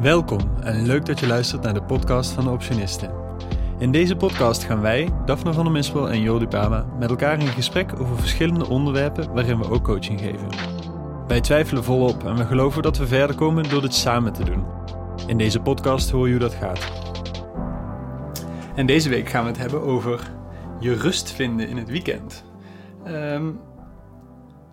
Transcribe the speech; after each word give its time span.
Welkom 0.00 0.40
en 0.60 0.86
leuk 0.86 1.06
dat 1.06 1.20
je 1.20 1.26
luistert 1.26 1.62
naar 1.62 1.74
de 1.74 1.82
podcast 1.82 2.30
van 2.30 2.44
de 2.44 2.50
Optionisten. 2.50 3.10
In 3.78 3.92
deze 3.92 4.16
podcast 4.16 4.64
gaan 4.64 4.80
wij, 4.80 5.08
Daphne 5.26 5.52
van 5.52 5.64
der 5.64 5.72
Mispel 5.72 6.10
en 6.10 6.20
Jordi 6.20 6.46
Pama, 6.46 6.86
met 6.98 7.10
elkaar 7.10 7.40
in 7.40 7.46
gesprek 7.46 8.00
over 8.00 8.18
verschillende 8.18 8.68
onderwerpen 8.68 9.32
waarin 9.32 9.58
we 9.58 9.70
ook 9.70 9.84
coaching 9.84 10.20
geven. 10.20 10.48
Wij 11.26 11.40
twijfelen 11.40 11.84
volop 11.84 12.24
en 12.24 12.36
we 12.36 12.44
geloven 12.44 12.82
dat 12.82 12.96
we 12.96 13.06
verder 13.06 13.36
komen 13.36 13.68
door 13.68 13.80
dit 13.80 13.94
samen 13.94 14.32
te 14.32 14.44
doen. 14.44 14.64
In 15.26 15.38
deze 15.38 15.60
podcast 15.60 16.10
hoor 16.10 16.26
je 16.26 16.32
hoe 16.32 16.42
dat 16.42 16.54
gaat. 16.54 16.92
En 18.74 18.86
deze 18.86 19.08
week 19.08 19.28
gaan 19.28 19.42
we 19.42 19.50
het 19.50 19.58
hebben 19.58 19.82
over 19.82 20.30
je 20.80 20.94
rust 20.94 21.30
vinden 21.32 21.68
in 21.68 21.76
het 21.76 21.88
weekend. 21.88 22.44
Ehm, 23.04 23.50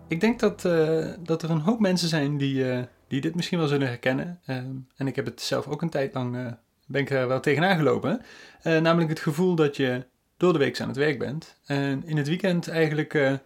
ik 0.08 0.20
denk 0.20 0.40
dat, 0.40 0.66
eh, 0.66 1.06
dat 1.20 1.44
er 1.44 1.50
een 1.50 1.62
hoop 1.62 1.80
mensen 1.80 2.10
zijn 2.10 2.38
die, 2.38 2.72
eh, 2.72 2.84
die 3.12 3.22
dit 3.22 3.36
misschien 3.36 3.58
wel 3.58 3.68
zullen 3.68 3.88
herkennen. 3.88 4.40
Ehm, 4.46 4.76
en 4.96 5.08
ik 5.08 5.16
heb 5.16 5.26
het 5.26 5.42
zelf 5.42 5.68
ook 5.68 5.82
een 5.82 5.90
tijd 5.90 6.14
lang, 6.14 6.36
uh, 6.36 6.52
ben 6.86 7.02
ik 7.02 7.10
er 7.10 7.28
wel 7.28 7.40
tegenaan 7.40 7.78
gelopen. 7.78 8.22
namelijk 8.64 9.10
het 9.10 9.20
gevoel 9.20 9.56
dat 9.56 9.76
je 9.76 10.06
door 10.38 10.54
de 10.54 10.60
week 10.60 10.80
aan 10.82 10.88
het 10.88 10.98
werk 10.98 11.20
bent. 11.20 11.58
En 11.66 12.04
in 12.06 12.18
het 12.18 12.28
weekend 12.28 12.68
eigenlijk, 12.68 13.40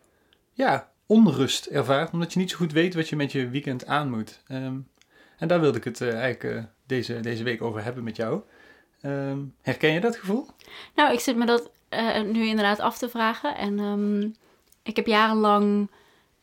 ja, 0.51 0.91
onrust 1.05 1.65
ervaart. 1.65 2.11
Omdat 2.11 2.33
je 2.33 2.39
niet 2.39 2.49
zo 2.49 2.57
goed 2.57 2.71
weet 2.71 2.93
wat 2.93 3.09
je 3.09 3.15
met 3.15 3.31
je 3.31 3.49
weekend 3.49 3.85
aan 3.85 4.09
moet. 4.09 4.41
Ehm, 4.47 4.77
en 5.37 5.47
daar 5.47 5.59
wilde 5.59 5.77
ik 5.77 5.83
het 5.83 6.01
eigenlijk 6.01 6.67
deze, 6.87 7.19
deze 7.19 7.43
week 7.43 7.61
over 7.61 7.83
hebben 7.83 8.03
met 8.03 8.15
jou. 8.15 8.41
Ehm, 9.01 9.39
herken 9.61 9.93
je 9.93 9.99
dat 9.99 10.15
gevoel? 10.15 10.47
Nou, 10.95 11.13
ik 11.13 11.19
zit 11.19 11.35
me 11.35 11.45
dat 11.45 11.71
nu 12.25 12.45
inderdaad 12.45 12.79
af 12.79 12.97
te 12.97 13.09
vragen. 13.09 13.57
En 13.57 14.35
ik 14.83 14.95
heb 14.95 15.07
jarenlang 15.07 15.89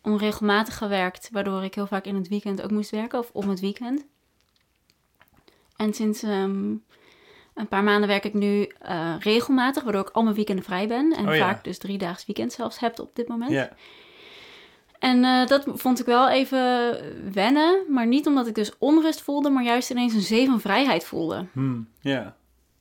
onregelmatig 0.03 0.77
gewerkt, 0.77 1.29
waardoor 1.33 1.65
ik 1.65 1.75
heel 1.75 1.87
vaak 1.87 2.05
in 2.05 2.15
het 2.15 2.29
weekend 2.29 2.63
ook 2.63 2.71
moest 2.71 2.91
werken 2.91 3.19
of 3.19 3.31
om 3.33 3.49
het 3.49 3.61
weekend. 3.61 4.05
En 5.77 5.95
sinds 5.95 6.23
ehm, 6.23 6.75
een 7.55 7.69
paar 7.69 7.83
maanden 7.83 8.09
werk 8.09 8.25
ik 8.25 8.35
nu 8.35 8.71
uh, 8.89 9.15
regelmatig, 9.19 9.83
waardoor 9.83 10.03
ik 10.03 10.11
al 10.11 10.23
mijn 10.23 10.35
weekenden 10.35 10.65
vrij 10.65 10.89
ben. 10.89 11.13
En 11.13 11.29
oh, 11.29 11.39
vaak 11.39 11.65
dus 11.65 11.79
drie 11.79 11.99
daags 11.99 12.27
weekend 12.27 12.53
zelfs 12.53 12.79
heb 12.79 12.99
op 12.99 13.17
dit 13.17 13.29
moment. 13.29 13.51
Ja. 13.51 13.73
En 14.99 15.25
uh, 15.25 15.47
dat 15.47 15.65
vond 15.67 16.01
ik 16.01 16.07
wel 16.07 16.29
even 16.29 16.97
wennen, 17.33 17.85
maar 17.89 18.07
niet 18.07 18.27
omdat 18.27 18.47
ik 18.47 18.55
dus 18.55 18.73
onrust 18.79 19.21
voelde, 19.21 19.51
maar 19.51 19.65
juist 19.65 19.91
ineens 19.91 20.15
een 20.15 20.21
zee 20.21 20.47
van 20.47 20.61
vrijheid 20.61 21.05
voelde. 21.05 21.47
Hmm, 21.53 21.89
ja. 22.01 22.37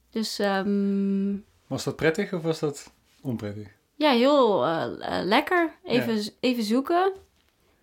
Dus... 0.10 0.40
Um, 0.40 1.46
was 1.68 1.84
dat 1.84 1.96
prettig 1.96 2.34
of 2.34 2.42
was 2.42 2.60
dat 2.60 2.92
onprettig? 3.22 3.68
Ja, 4.02 4.12
heel 4.12 4.68
uh, 4.68 4.86
lekker. 5.24 5.74
Even, 5.84 6.24
even 6.40 6.64
zoeken. 6.64 7.12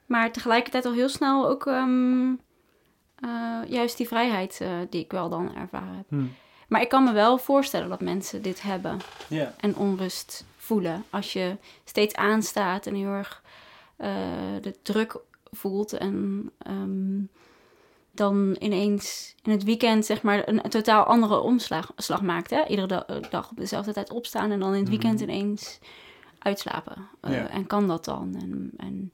Maar 0.06 0.32
tegelijkertijd 0.32 0.84
al 0.84 0.92
heel 0.92 1.08
snel 1.08 1.48
ook 1.48 1.66
um, 1.66 2.40
uh, 3.24 3.60
juist 3.66 3.96
die 3.96 4.06
vrijheid 4.06 4.58
uh, 4.62 4.68
die 4.90 5.04
ik 5.04 5.12
wel 5.12 5.28
dan 5.28 5.54
ervaren 5.54 5.96
heb. 5.96 6.06
Hmm. 6.08 6.34
Maar 6.68 6.80
ik 6.80 6.88
kan 6.88 7.04
me 7.04 7.12
wel 7.12 7.38
voorstellen 7.38 7.88
dat 7.88 8.00
mensen 8.00 8.42
dit 8.42 8.62
hebben. 8.62 8.98
Yeah. 9.28 9.48
En 9.56 9.76
onrust 9.76 10.44
voelen. 10.56 11.04
Als 11.10 11.32
je 11.32 11.56
steeds 11.84 12.14
aanstaat 12.14 12.86
en 12.86 12.94
heel 12.94 13.10
erg 13.10 13.42
de 14.60 14.74
druk 14.82 15.20
voelt. 15.50 15.92
En 15.92 16.50
um, 16.66 17.28
dan 18.12 18.56
ineens 18.58 19.34
in 19.42 19.50
het 19.50 19.64
weekend 19.64 20.06
zeg 20.06 20.22
maar 20.22 20.48
een, 20.48 20.60
totaal 20.60 21.04
andere 21.04 21.40
omslag 21.40 21.92
slag 21.96 22.22
maakt. 22.22 22.50
Hè? 22.50 22.66
Iedere 22.66 23.04
dag 23.30 23.50
op 23.50 23.56
dezelfde 23.56 23.92
tijd 23.92 24.10
opstaan 24.10 24.50
en 24.50 24.60
dan 24.60 24.74
in 24.74 24.80
het 24.80 24.88
weekend 24.88 25.20
hmm. 25.20 25.28
ineens 25.28 25.78
uitslapen. 26.38 27.08
Uh, 27.28 27.54
En 27.54 27.66
kan 27.66 27.88
dat 27.88 28.04
dan? 28.04 28.36
En, 28.40 28.70
en 28.76 29.12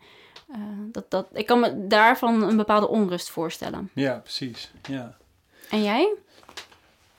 uh, 0.50 0.56
dat, 0.92 1.10
dat, 1.10 1.26
ik 1.32 1.46
kan 1.46 1.60
me 1.60 1.86
daarvan 1.86 2.42
een 2.42 2.56
bepaalde 2.56 2.88
onrust 2.88 3.30
voorstellen. 3.30 3.90
Ja, 3.94 4.18
precies. 4.18 4.72
Ja. 4.88 5.16
En 5.70 5.82
jij? 5.82 6.14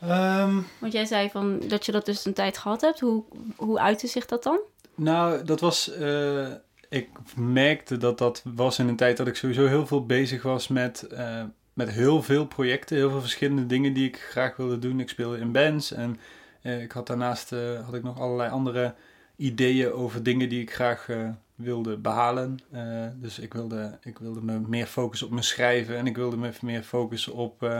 Um, 0.03 0.65
Want 0.79 0.93
jij 0.93 1.05
zei 1.05 1.29
van 1.29 1.59
dat 1.67 1.85
je 1.85 1.91
dat 1.91 2.05
dus 2.05 2.25
een 2.25 2.33
tijd 2.33 2.57
gehad 2.57 2.81
hebt. 2.81 2.99
Hoe, 2.99 3.23
hoe 3.55 3.79
uitte 3.79 4.07
zich 4.07 4.25
dat 4.25 4.43
dan? 4.43 4.59
Nou, 4.95 5.43
dat 5.43 5.59
was. 5.59 5.91
Uh, 5.99 6.47
ik 6.89 7.09
merkte 7.35 7.97
dat 7.97 8.17
dat 8.17 8.41
was 8.55 8.79
in 8.79 8.87
een 8.87 8.95
tijd 8.95 9.17
dat 9.17 9.27
ik 9.27 9.35
sowieso 9.35 9.67
heel 9.67 9.87
veel 9.87 10.05
bezig 10.05 10.43
was 10.43 10.67
met, 10.67 11.07
uh, 11.11 11.43
met 11.73 11.89
heel 11.89 12.23
veel 12.23 12.47
projecten, 12.47 12.97
heel 12.97 13.09
veel 13.09 13.21
verschillende 13.21 13.65
dingen 13.65 13.93
die 13.93 14.07
ik 14.07 14.17
graag 14.17 14.55
wilde 14.55 14.79
doen. 14.79 14.99
Ik 14.99 15.09
speelde 15.09 15.37
in 15.37 15.51
bands 15.51 15.91
en 15.91 16.19
ik 16.61 16.91
had 16.91 17.07
daarnaast 17.07 17.49
had 17.85 17.93
ik 17.93 18.03
nog 18.03 18.19
allerlei 18.19 18.51
andere 18.51 18.93
ideeën 19.35 19.91
over 19.91 20.23
dingen 20.23 20.49
die 20.49 20.61
ik 20.61 20.73
graag 20.73 21.07
uh, 21.07 21.29
wilde 21.55 21.97
behalen. 21.97 22.59
Uh, 22.73 23.05
dus 23.15 23.39
ik 23.39 23.53
wilde, 23.53 23.97
ik 24.03 24.17
wilde 24.17 24.41
me 24.41 24.59
meer 24.59 24.85
focussen 24.85 25.27
op 25.27 25.33
mijn 25.33 25.45
schrijven 25.45 25.97
en 25.97 26.07
ik 26.07 26.15
wilde 26.15 26.37
me 26.37 26.51
meer 26.61 26.83
focussen 26.83 27.33
op 27.33 27.63
uh, 27.63 27.79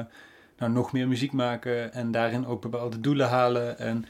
nou, 0.58 0.72
nog 0.72 0.92
meer 0.92 1.08
muziek 1.08 1.32
maken 1.32 1.94
en 1.94 2.12
daarin 2.12 2.46
ook 2.46 2.62
bepaalde 2.62 3.00
doelen 3.00 3.30
halen. 3.30 3.80
En 3.80 4.06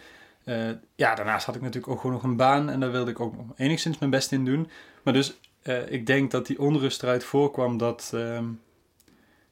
ja, 0.96 1.16
daarnaast 1.16 1.46
had 1.46 1.56
ik 1.56 1.62
natuurlijk 1.62 1.94
ook 1.94 2.00
gewoon 2.00 2.16
nog 2.16 2.24
een 2.24 2.36
baan 2.36 2.70
en 2.70 2.80
daar 2.80 2.92
wilde 2.92 3.12
ik 3.12 3.20
ook 3.20 3.34
enigszins 3.56 3.98
mijn 3.98 4.12
best 4.12 4.32
in 4.32 4.46
doen. 4.46 4.70
Maar 5.04 5.14
dus 5.14 5.40
ik 5.88 6.06
denk 6.06 6.32
dat 6.32 6.48
die 6.48 6.60
onrust 6.60 7.04
eruit 7.04 7.24
voorkwam 7.24 7.78
dat, 7.78 8.12
ehm, 8.14 8.46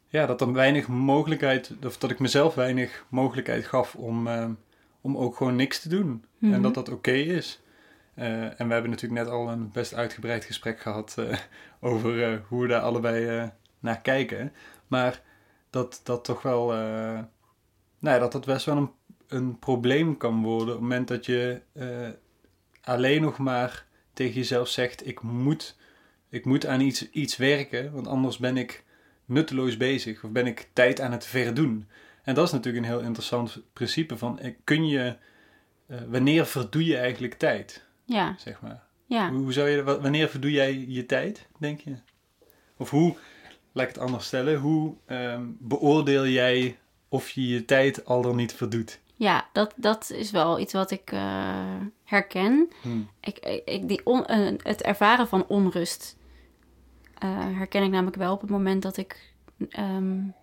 ja, 0.08 0.26
dat 0.26 0.42
er 0.42 0.54
weinig 0.54 0.88
mogelijkheid, 0.88 1.72
of 1.86 1.98
dat 1.98 2.12
ik 2.12 2.20
mezelf 2.20 2.56
weinig 2.56 3.06
mogelijkheid 3.10 3.66
gaf 3.66 3.96
om, 3.96 4.28
om 5.02 5.18
ook 5.18 5.36
gewoon 5.36 5.56
niks 5.56 5.80
te 5.80 5.90
doen. 5.90 6.24
En 6.42 6.50
mhm. 6.50 6.62
dat 6.62 6.74
dat 6.74 6.90
oké 6.90 7.12
is. 7.12 7.63
Uh, 8.16 8.60
en 8.60 8.68
we 8.68 8.74
hebben 8.74 8.92
natuurlijk 8.92 9.24
net 9.24 9.32
al 9.32 9.50
een 9.50 9.72
best 9.72 9.94
uitgebreid 9.94 10.46
gesprek 10.46 10.80
gehad 10.80 11.16
uh, 11.20 11.38
over 11.90 12.32
uh, 12.32 12.40
hoe 12.48 12.62
we 12.62 12.68
daar 12.68 12.82
allebei 12.82 13.52
naar 13.80 14.02
kijken. 14.02 14.54
Maar 14.88 15.22
dat 15.70 16.02
dat 16.04 16.24
toch 16.24 16.42
wel, 16.42 16.68
nou 16.68 17.26
ja, 18.00 18.20
dat 18.20 18.32
dat 18.32 18.46
best 18.46 18.66
wel 18.66 18.78
een, 18.78 18.92
een 19.28 19.60
probleem 19.60 20.18
kan 20.18 20.42
worden 20.42 20.68
op 20.68 20.74
het 20.74 20.82
moment 20.82 21.08
dat 21.08 21.26
je 21.26 21.62
alleen 22.84 23.22
nog 23.22 23.38
maar 23.38 23.86
tegen 24.14 24.34
jezelf 24.34 24.68
zegt: 24.68 25.08
ik 25.08 25.22
moet, 25.22 25.78
ik 26.30 26.46
moet 26.46 26.66
aan 26.66 26.82
iets, 26.82 27.10
iets 27.10 27.38
werken, 27.38 27.92
want 27.92 28.08
anders 28.08 28.38
ben 28.38 28.58
ik 28.58 28.84
nutteloos 29.26 29.78
bezig 29.78 30.24
of 30.24 30.32
ben 30.32 30.48
ik 30.48 30.70
tijd 30.74 31.02
aan 31.02 31.12
het 31.12 31.26
verdoen. 31.26 31.88
En 32.24 32.36
dat 32.36 32.46
is 32.46 32.52
natuurlijk 32.52 32.86
een 32.86 32.92
heel 32.92 33.02
interessant 33.02 33.62
principe 33.74 34.18
van 34.18 34.40
kun 34.64 34.88
je, 34.88 35.16
wanneer 36.08 36.46
verdoe 36.46 36.86
je 36.86 36.98
eigenlijk 36.98 37.34
tijd? 37.34 37.86
Ja. 38.06 38.36
Zeg 38.38 38.62
maar. 38.62 38.84
Ja. 39.06 39.32
Hoe, 39.32 39.54
zou 39.54 39.70
je, 39.70 39.84
wanneer 39.84 40.30
verdoe 40.30 40.52
jij 40.52 40.86
je 40.88 41.06
tijd, 41.06 41.48
denk 41.58 41.82
je? 41.82 41.96
Of 42.78 42.90
hoe, 42.90 43.16
laat 43.72 43.88
ik 43.88 43.94
het 43.94 44.04
anders 44.04 44.26
stellen, 44.26 44.60
hoe 44.60 44.96
um, 45.08 45.58
beoordeel 45.60 46.28
jij 46.28 46.78
of 47.10 47.30
je 47.30 47.48
je 47.48 47.66
tijd 47.66 48.06
al 48.06 48.22
dan 48.22 48.36
niet 48.36 48.54
verdoet? 48.54 49.00
Ja, 49.16 49.50
dat, 49.54 49.74
dat 49.76 50.10
is 50.10 50.32
wel 50.32 50.60
iets 50.60 50.74
wat 50.74 50.92
ik 50.92 51.12
uh, 51.12 51.76
herken. 52.04 52.70
Hmm. 52.82 53.10
Ik, 53.20 53.62
ik, 53.66 53.88
die 53.88 54.06
on, 54.06 54.24
uh, 54.32 54.54
het 54.58 54.82
ervaren 54.82 55.28
van 55.28 55.48
onrust 55.48 56.18
uh, 57.24 57.58
herken 57.58 57.84
ik 57.84 57.90
namelijk 57.92 58.18
wel 58.18 58.34
op 58.34 58.42
het 58.42 58.50
moment 58.50 58.82
dat 58.82 58.98
ik 58.98 59.34
um, 59.80 60.34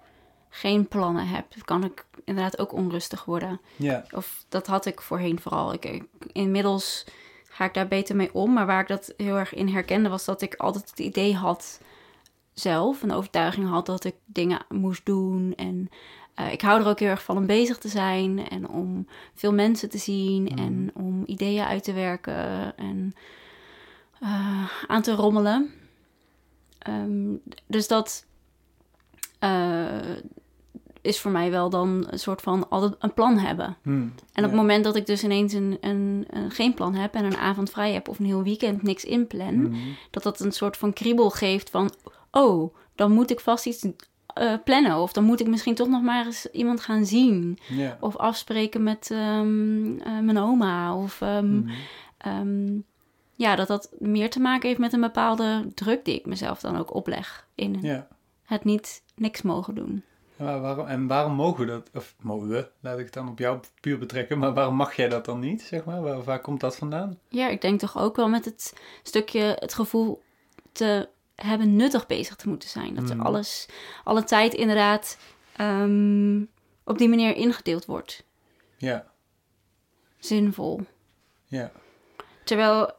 geen 0.49 0.89
plannen 0.89 1.27
heb. 1.27 1.47
Kan 1.65 1.85
ik 1.85 2.07
inderdaad 2.25 2.59
ook 2.59 2.73
onrustig 2.73 3.25
worden. 3.25 3.61
Ja. 3.77 4.05
Of 4.11 4.45
dat 4.49 4.67
had 4.67 4.87
ik 4.87 5.01
voorheen 5.01 5.41
vooral. 5.41 5.73
Ik, 5.73 5.85
ik, 5.85 6.05
inmiddels 6.33 7.07
ga 7.51 7.65
ik 7.65 7.75
daar 7.75 7.89
beter 7.89 8.17
mee 8.17 8.35
om. 8.35 8.53
Maar 8.53 8.67
waar 8.67 8.81
ik 8.81 8.89
dat 8.89 9.15
heel 9.17 9.37
erg 9.37 9.55
in 9.55 9.69
herkende, 9.69 10.09
was 10.09 10.25
dat 10.25 10.43
ik 10.43 10.55
altijd 10.55 10.91
het 10.91 10.99
idee 10.99 11.35
had 11.35 11.81
zelf, 12.53 13.03
een 13.03 13.13
overtuiging 13.13 13.69
had 13.69 13.87
dat 13.87 14.05
ik 14.05 14.15
dingen 14.25 14.65
moest 14.69 15.07
doen. 15.07 15.55
En 15.57 15.89
uh, 16.41 16.53
ik 16.53 16.61
hou 16.61 16.81
er 16.81 16.87
ook 16.87 16.99
heel 16.99 17.09
erg 17.09 17.23
van 17.23 17.37
om 17.37 17.47
bezig 17.47 17.79
te 17.79 17.89
zijn 17.89 18.49
en 18.49 18.69
om 18.69 19.07
veel 19.35 19.53
mensen 19.53 19.91
te 19.91 19.99
zien 19.99 20.43
mm. 20.43 20.59
en 20.59 20.91
om 20.95 21.23
ideeën 21.27 21.65
uit 21.65 21.85
te 21.85 21.93
werken 21.93 22.77
en 22.77 23.15
uh, 24.23 24.71
aan 24.87 25.03
te 25.03 25.15
rommelen. 25.15 25.71
Um, 26.89 27.43
dus 27.67 27.89
dat, 27.89 28.27
uh, 29.45 29.99
is 31.03 31.21
voor 31.21 31.31
mij 31.31 31.51
wel 31.51 31.71
dan 31.71 32.07
een 32.11 32.19
soort 32.19 32.41
van 32.41 32.69
altijd 32.69 32.95
een 32.99 33.15
plan 33.15 33.39
hebben. 33.39 33.77
Hmm, 33.83 34.13
en 34.33 34.45
op 34.45 34.51
het 34.51 34.61
moment 34.61 34.85
dat 34.85 34.97
ik 34.97 35.07
dus 35.07 35.25
ineens 35.25 35.53
een, 35.53 35.79
een, 35.81 36.27
een, 36.31 36.51
geen 36.51 36.75
plan 36.75 36.95
heb 36.95 37.15
en 37.15 37.25
een 37.25 37.37
avond 37.37 37.71
vrij 37.71 37.93
heb 37.93 38.09
of 38.09 38.19
een 38.19 38.27
heel 38.27 38.43
weekend 38.43 38.83
niks 38.83 39.05
inplan, 39.05 39.55
hmm. 39.55 39.97
dat 40.11 40.23
dat 40.23 40.41
een 40.41 40.53
soort 40.53 40.77
van 40.77 40.93
kriebel 40.93 41.31
geeft 41.31 41.71
van, 41.71 41.91
oh, 42.31 42.75
dan 42.95 43.13
moet 43.13 43.31
ik 43.31 43.41
vast 43.41 43.67
iets 43.67 43.85
uh, 44.39 44.55
plannen. 44.65 44.97
Of 44.97 45.13
dan 45.13 45.25
moet 45.25 45.41
ik 45.41 45.47
misschien 45.47 45.75
toch 45.75 45.89
nog 45.89 46.03
maar 46.03 46.27
eens 46.27 46.47
iemand 46.47 46.81
gaan 46.81 47.05
zien. 47.05 47.59
Of 48.01 48.17
afspreken 48.17 48.83
met 48.83 49.11
um, 49.13 49.87
uh, 49.87 50.21
mijn 50.21 50.39
oma. 50.39 50.97
Of 50.97 51.21
um, 51.21 51.69
um, 52.27 52.85
ja, 53.35 53.57
dat 53.57 53.69
dat 53.69 53.91
meer 53.99 54.31
te 54.31 54.41
maken 54.41 54.69
heeft 54.69 54.81
met 54.81 54.93
een 54.93 55.01
bepaalde 55.01 55.67
druk 55.75 56.05
die 56.05 56.19
ik 56.19 56.27
mezelf 56.27 56.61
dan 56.61 56.77
ook 56.77 56.95
opleg 56.95 57.47
in 57.55 58.05
het 58.43 58.65
niet 58.65 59.03
niks 59.15 59.43
mogen 59.43 59.75
doen. 59.75 60.03
Maar 60.41 60.61
waarom, 60.61 60.87
en 60.87 61.07
waarom 61.07 61.33
mogen 61.33 61.61
we 61.61 61.67
dat, 61.67 61.91
of 61.95 62.15
mogen 62.21 62.49
we, 62.49 62.71
laat 62.81 62.99
ik 62.99 63.05
het 63.05 63.15
dan 63.15 63.29
op 63.29 63.39
jou 63.39 63.61
puur 63.81 63.99
betrekken, 63.99 64.39
maar 64.39 64.55
waarom 64.55 64.75
mag 64.75 64.97
jij 64.97 65.09
dat 65.09 65.25
dan 65.25 65.39
niet, 65.41 65.63
zeg 65.63 65.85
maar? 65.85 66.03
Waar, 66.03 66.23
waar 66.23 66.41
komt 66.41 66.61
dat 66.61 66.77
vandaan? 66.77 67.19
Ja, 67.29 67.49
ik 67.49 67.61
denk 67.61 67.81
toch 67.81 67.99
ook 67.99 68.17
wel 68.17 68.29
met 68.29 68.45
het 68.45 68.75
stukje, 69.03 69.57
het 69.59 69.75
gevoel 69.75 70.23
te 70.73 71.09
hebben 71.35 71.77
nuttig 71.77 72.07
bezig 72.07 72.37
te 72.37 72.49
moeten 72.49 72.69
zijn. 72.69 72.95
Dat 72.95 73.09
er 73.09 73.17
hmm. 73.17 73.27
alles, 73.27 73.69
alle 74.05 74.25
tijd 74.25 74.55
inderdaad 74.55 75.19
ehm, 75.57 76.43
op 76.85 76.99
die 76.99 77.09
manier 77.09 77.37
ingedeeld 77.37 77.87
wordt. 77.87 78.25
Ja, 78.77 79.07
Zinvol. 80.19 80.81
ja. 81.47 81.73
Terwijl 82.45 82.91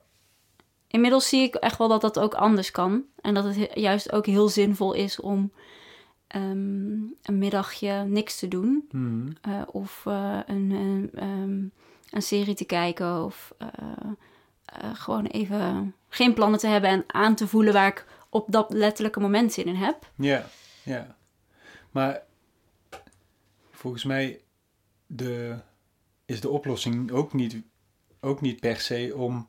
inmiddels 0.87 1.29
zie 1.29 1.41
ik 1.41 1.55
echt 1.55 1.77
wel 1.77 1.87
dat 1.87 2.01
dat 2.01 2.19
ook 2.19 2.33
anders 2.33 2.71
kan. 2.71 3.03
En 3.21 3.33
dat 3.33 3.43
het 3.43 3.55
he- 3.55 3.79
juist 3.79 4.11
ook 4.11 4.25
heel 4.25 4.49
zinvol 4.49 4.93
is 4.93 5.19
om 5.19 5.51
ehm, 6.31 6.99
een 7.21 7.37
middagje 7.37 8.03
niks 8.03 8.39
te 8.39 8.47
doen. 8.47 8.87
Mhm. 8.91 9.31
eh, 9.41 9.61
of 9.71 10.03
eh, 10.05 10.39
een, 10.45 10.71
een, 10.71 11.09
ehm, 11.13 11.59
een 12.09 12.21
serie 12.21 12.55
te 12.55 12.65
kijken. 12.65 13.23
Of 13.23 13.53
eh, 13.57 14.93
gewoon 14.93 15.25
even 15.25 15.95
geen 16.09 16.33
plannen 16.33 16.59
te 16.59 16.67
hebben 16.67 16.89
en 16.89 17.03
aan 17.07 17.35
te 17.35 17.47
voelen 17.47 17.73
waar 17.73 17.87
ik 17.87 18.05
op 18.29 18.51
dat 18.51 18.73
letterlijke 18.73 19.19
moment 19.19 19.53
zin 19.53 19.65
in 19.65 19.75
heb. 19.75 20.11
Ja, 20.15 20.45
ja. 20.83 21.15
Maar 21.91 22.21
volgens 23.71 24.03
mij 24.03 24.41
de, 25.07 25.55
is 26.25 26.41
de 26.41 26.49
oplossing 26.49 27.11
ook 27.11 27.33
niet, 27.33 27.61
ook 28.19 28.41
niet 28.41 28.59
per 28.59 28.79
se 28.79 29.13
om 29.15 29.47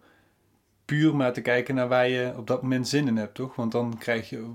puur 0.85 1.17
maar 1.17 1.33
te 1.33 1.41
kijken 1.41 1.75
naar 1.75 1.89
waar 1.89 2.09
je 2.09 2.35
op 2.37 2.47
dat 2.47 2.63
moment 2.63 2.89
zin 2.89 3.07
in 3.07 3.17
hebt, 3.17 3.35
toch? 3.35 3.55
Want 3.57 3.73
dan 3.73 3.99
krijg 3.99 4.31
je, 4.31 4.51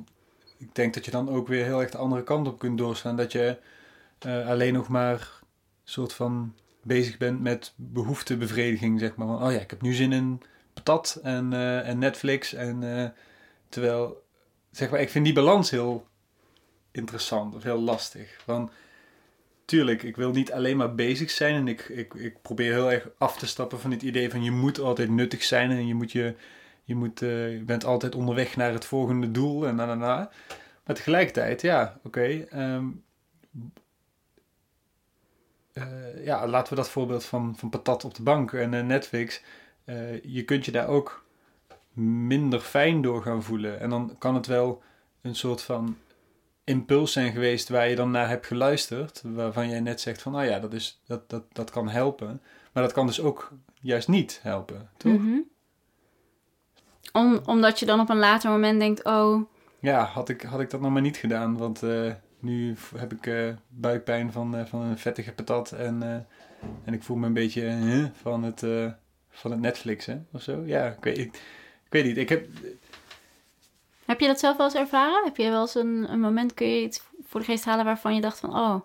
ik 0.57 0.75
denk 0.75 0.93
dat 0.93 1.05
je 1.05 1.11
dan 1.11 1.29
ook 1.29 1.47
weer 1.47 1.63
heel 1.63 1.81
erg 1.81 1.91
de 1.91 1.97
andere 1.97 2.23
kant 2.23 2.47
op 2.47 2.59
kunt 2.59 2.77
doorslaan. 2.77 3.15
Dat 3.15 3.31
je 3.31 3.57
eh, 4.19 4.47
alleen 4.47 4.73
nog 4.73 4.87
maar 4.87 5.39
soort 5.83 6.13
van 6.13 6.53
bezig 6.83 7.17
bent 7.17 7.41
met 7.41 7.73
behoeftebevrediging, 7.75 8.99
zeg 8.99 9.15
maar. 9.15 9.27
Van, 9.27 9.43
oh 9.43 9.51
ja, 9.51 9.59
ik 9.59 9.69
heb 9.69 9.81
nu 9.81 9.93
zin 9.93 10.11
in 10.11 10.41
patat 10.73 11.19
en, 11.23 11.53
eh, 11.53 11.87
en 11.87 11.99
Netflix. 11.99 12.53
En, 12.53 12.97
eh, 12.97 13.09
terwijl, 13.69 14.23
zeg 14.71 14.89
maar, 14.89 14.99
ik 14.99 15.09
vind 15.09 15.25
die 15.25 15.33
balans 15.33 15.69
heel 15.69 16.07
interessant 16.91 17.55
of 17.55 17.63
heel 17.63 17.79
lastig. 17.79 18.41
Want 18.45 18.71
tuurlijk, 19.65 20.03
ik 20.03 20.15
wil 20.15 20.31
niet 20.31 20.51
alleen 20.51 20.77
maar 20.77 20.95
bezig 20.95 21.29
zijn 21.29 21.55
en 21.55 21.67
ik, 21.67 21.81
ik, 21.81 22.13
ik 22.13 22.41
probeer 22.41 22.73
heel 22.73 22.91
erg 22.91 23.09
af 23.17 23.37
te 23.37 23.47
stappen 23.47 23.79
van 23.79 23.91
het 23.91 24.01
idee 24.01 24.29
van 24.29 24.43
je 24.43 24.51
moet 24.51 24.79
altijd 24.79 25.09
nuttig 25.09 25.43
zijn 25.43 25.71
en 25.71 25.87
je, 25.87 25.93
moet 25.93 26.11
je, 26.11 26.35
je, 26.87 26.95
moet, 26.95 27.21
eh, 27.21 27.53
je 27.53 27.63
bent 27.63 27.85
altijd 27.85 28.15
onderweg 28.15 28.55
naar 28.55 28.71
het 28.73 28.85
volgende 28.85 29.31
doel 29.31 29.67
en 29.67 29.75
na 29.75 29.85
na 29.85 29.95
na. 29.95 30.29
Maar 30.85 30.95
tegelijkertijd, 30.95 31.61
ja, 31.61 31.99
oké. 32.03 32.45
ehm, 32.49 32.85
eh, 35.73 36.25
ja, 36.25 36.47
laten 36.47 36.69
we 36.73 36.79
dat 36.79 36.89
voorbeeld 36.89 37.25
van, 37.25 37.55
van 37.57 37.69
patat 37.69 38.05
op 38.05 38.15
de 38.15 38.23
bank 38.23 38.53
en 38.53 38.73
eh, 38.73 38.83
Netflix. 38.83 39.41
je 40.23 40.43
kunt 40.45 40.65
je 40.65 40.71
daar 40.71 40.87
ook 40.87 41.25
minder 41.93 42.59
fijn 42.59 43.01
door 43.01 43.21
gaan 43.21 43.43
voelen. 43.43 43.79
En 43.79 43.89
dan 43.89 44.15
kan 44.17 44.35
het 44.35 44.45
wel 44.45 44.83
een 45.21 45.35
soort 45.35 45.61
van 45.61 45.97
impuls 46.63 47.11
zijn 47.11 47.31
geweest 47.31 47.69
waar 47.69 47.89
je 47.89 47.95
dan 47.95 48.11
naar 48.11 48.29
hebt 48.29 48.45
geluisterd. 48.45 49.21
Waarvan 49.25 49.69
jij 49.69 49.79
net 49.79 50.01
zegt 50.01 50.21
van, 50.21 50.31
nou 50.31 50.45
ja, 50.45 50.59
dat, 50.59 50.73
is, 50.73 51.01
dat, 51.05 51.29
dat, 51.29 51.43
dat 51.51 51.69
kan 51.69 51.89
helpen. 51.89 52.41
Maar 52.73 52.83
dat 52.83 52.91
kan 52.91 53.05
dus 53.05 53.21
ook 53.21 53.51
juist 53.81 54.07
niet 54.07 54.39
helpen, 54.43 54.89
toch? 54.97 55.17
Mhm. 55.17 55.39
Om, 57.11 57.39
omdat 57.45 57.79
je 57.79 57.85
dan 57.85 57.99
op 57.99 58.09
een 58.09 58.19
later 58.19 58.49
moment 58.49 58.79
denkt, 58.79 59.03
oh, 59.03 59.41
Ja, 59.79 60.03
had 60.03 60.29
ik, 60.29 60.41
had 60.41 60.59
ik 60.59 60.69
dat 60.69 60.81
nog 60.81 60.91
maar 60.91 61.01
niet 61.01 61.17
gedaan. 61.17 61.57
Want 61.57 61.83
eh, 61.83 62.11
nu 62.39 62.75
heb 62.97 63.13
ik 63.13 63.27
eh, 63.27 63.49
buikpijn 63.67 64.31
van, 64.31 64.55
eh, 64.55 64.65
van 64.65 64.81
een 64.81 64.97
vettige 64.97 65.31
patat. 65.31 65.71
En, 65.71 66.27
en 66.83 66.93
ik 66.93 67.03
voel 67.03 67.17
me 67.17 67.25
een 67.25 67.33
beetje 67.33 68.11
van, 68.21 68.43
het, 68.43 68.59
van 69.29 69.51
het 69.51 69.59
Netflix, 69.59 70.05
hè, 70.05 70.17
of 70.31 70.41
zo. 70.41 70.63
Ja, 70.65 70.85
ik 70.85 71.03
weet, 71.03 71.17
ik, 71.17 71.35
ik 71.85 71.91
weet 71.91 72.05
niet. 72.05 72.17
Ik 72.17 72.29
heb, 72.29 72.47
heb 74.05 74.19
je 74.19 74.27
dat 74.27 74.39
zelf 74.39 74.57
wel 74.57 74.65
eens 74.65 74.75
ervaren? 74.75 75.23
Heb 75.23 75.37
je 75.37 75.49
wel 75.49 75.61
eens 75.61 75.75
een, 75.75 76.05
een 76.09 76.19
moment, 76.19 76.53
kun 76.53 76.67
je 76.67 76.81
iets 76.81 77.01
voor 77.27 77.39
de 77.39 77.45
geest 77.45 77.65
halen 77.65 77.85
waarvan 77.85 78.15
je 78.15 78.21
dacht 78.21 78.39
van, 78.39 78.49
oh, 78.49 78.75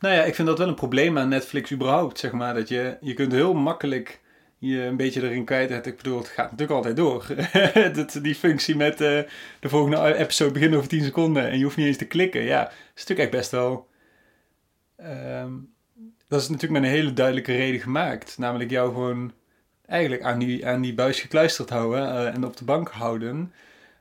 Nou 0.00 0.14
ja, 0.14 0.22
ik 0.22 0.34
vind 0.34 0.48
dat 0.48 0.58
wel 0.58 0.68
een 0.68 0.74
probleem 0.74 1.18
aan 1.18 1.28
Netflix 1.28 1.72
überhaupt, 1.72 2.18
zeg 2.18 2.32
maar. 2.32 2.54
Dat 2.54 2.68
je, 2.68 2.96
je 3.00 3.14
kunt 3.14 3.32
heel 3.32 3.54
makkelijk 3.54 4.20
je 4.58 4.82
een 4.82 4.96
beetje 4.96 5.22
erin 5.22 5.44
kwijt. 5.44 5.86
Ik 5.86 5.96
bedoel, 5.96 6.18
het 6.18 6.28
gaat 6.28 6.50
natuurlijk 6.50 6.70
altijd 6.70 6.96
door. 6.96 7.26
die 8.22 8.34
functie 8.34 8.76
met 8.76 9.00
eh, 9.00 9.20
de 9.60 9.68
volgende 9.68 10.14
episode 10.14 10.52
begint 10.52 10.74
over 10.74 10.88
10 10.88 11.04
seconden 11.04 11.50
en 11.50 11.58
je 11.58 11.64
hoeft 11.64 11.76
niet 11.76 11.86
eens 11.86 11.96
te 11.96 12.06
klikken. 12.06 12.42
Ja, 12.42 12.62
dat 12.62 12.72
is 12.72 13.04
natuurlijk 13.06 13.20
echt 13.20 13.38
best 13.38 13.50
wel... 13.50 13.88
ehm, 14.96 15.52
dat 16.28 16.40
is 16.40 16.48
natuurlijk 16.48 16.80
met 16.80 16.90
een 16.90 16.96
hele 16.96 17.12
duidelijke 17.12 17.56
reden 17.56 17.80
gemaakt. 17.80 18.38
Namelijk 18.38 18.70
jou 18.70 18.92
gewoon 18.92 19.32
eigenlijk 19.86 20.22
aan 20.22 20.38
die, 20.38 20.66
aan 20.66 20.80
die 20.80 20.94
buis 20.94 21.20
gekluisterd 21.20 21.70
houden 21.70 22.08
eh, 22.08 22.34
en 22.34 22.44
op 22.44 22.56
de 22.56 22.64
bank 22.64 22.88
houden. 22.88 23.52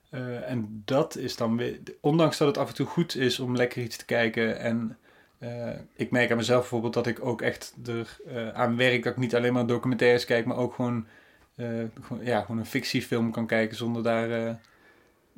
Eh, 0.10 0.52
en 0.52 0.82
dat 0.86 1.16
is 1.16 1.36
dan 1.36 1.58
weer... 1.58 1.80
Ondanks 2.02 2.38
dat 2.38 2.48
het 2.48 2.58
af 2.58 2.68
en 2.68 2.76
toe 2.76 2.86
goed 2.86 3.16
is 3.16 3.40
om 3.40 3.56
lekker 3.56 3.82
iets 3.82 3.98
te 3.98 4.06
kijken 4.06 4.60
en... 4.60 4.98
Eh, 5.40 5.70
ik 5.96 6.12
merk 6.12 6.32
aan 6.32 6.38
mezelf 6.38 6.60
bijvoorbeeld 6.60 6.94
dat 6.94 7.08
ik 7.08 7.26
ook 7.26 7.42
echt 7.42 7.76
er 7.86 8.18
eh, 8.28 8.50
aan 8.50 8.78
werk 8.78 9.04
dat 9.04 9.14
ik 9.14 9.20
niet 9.20 9.36
alleen 9.36 9.54
maar 9.54 9.66
documentaires 9.66 10.26
kijk, 10.26 10.46
maar 10.46 10.58
ook 10.58 10.74
gewoon, 10.74 11.08
eh, 11.56 11.68
gewoon, 12.02 12.24
ja, 12.26 12.42
gewoon 12.42 12.58
een 12.58 12.66
fictiefilm 12.66 13.32
kan 13.32 13.48
kijken 13.48 13.78
zonder 13.78 14.04
daar. 14.04 14.60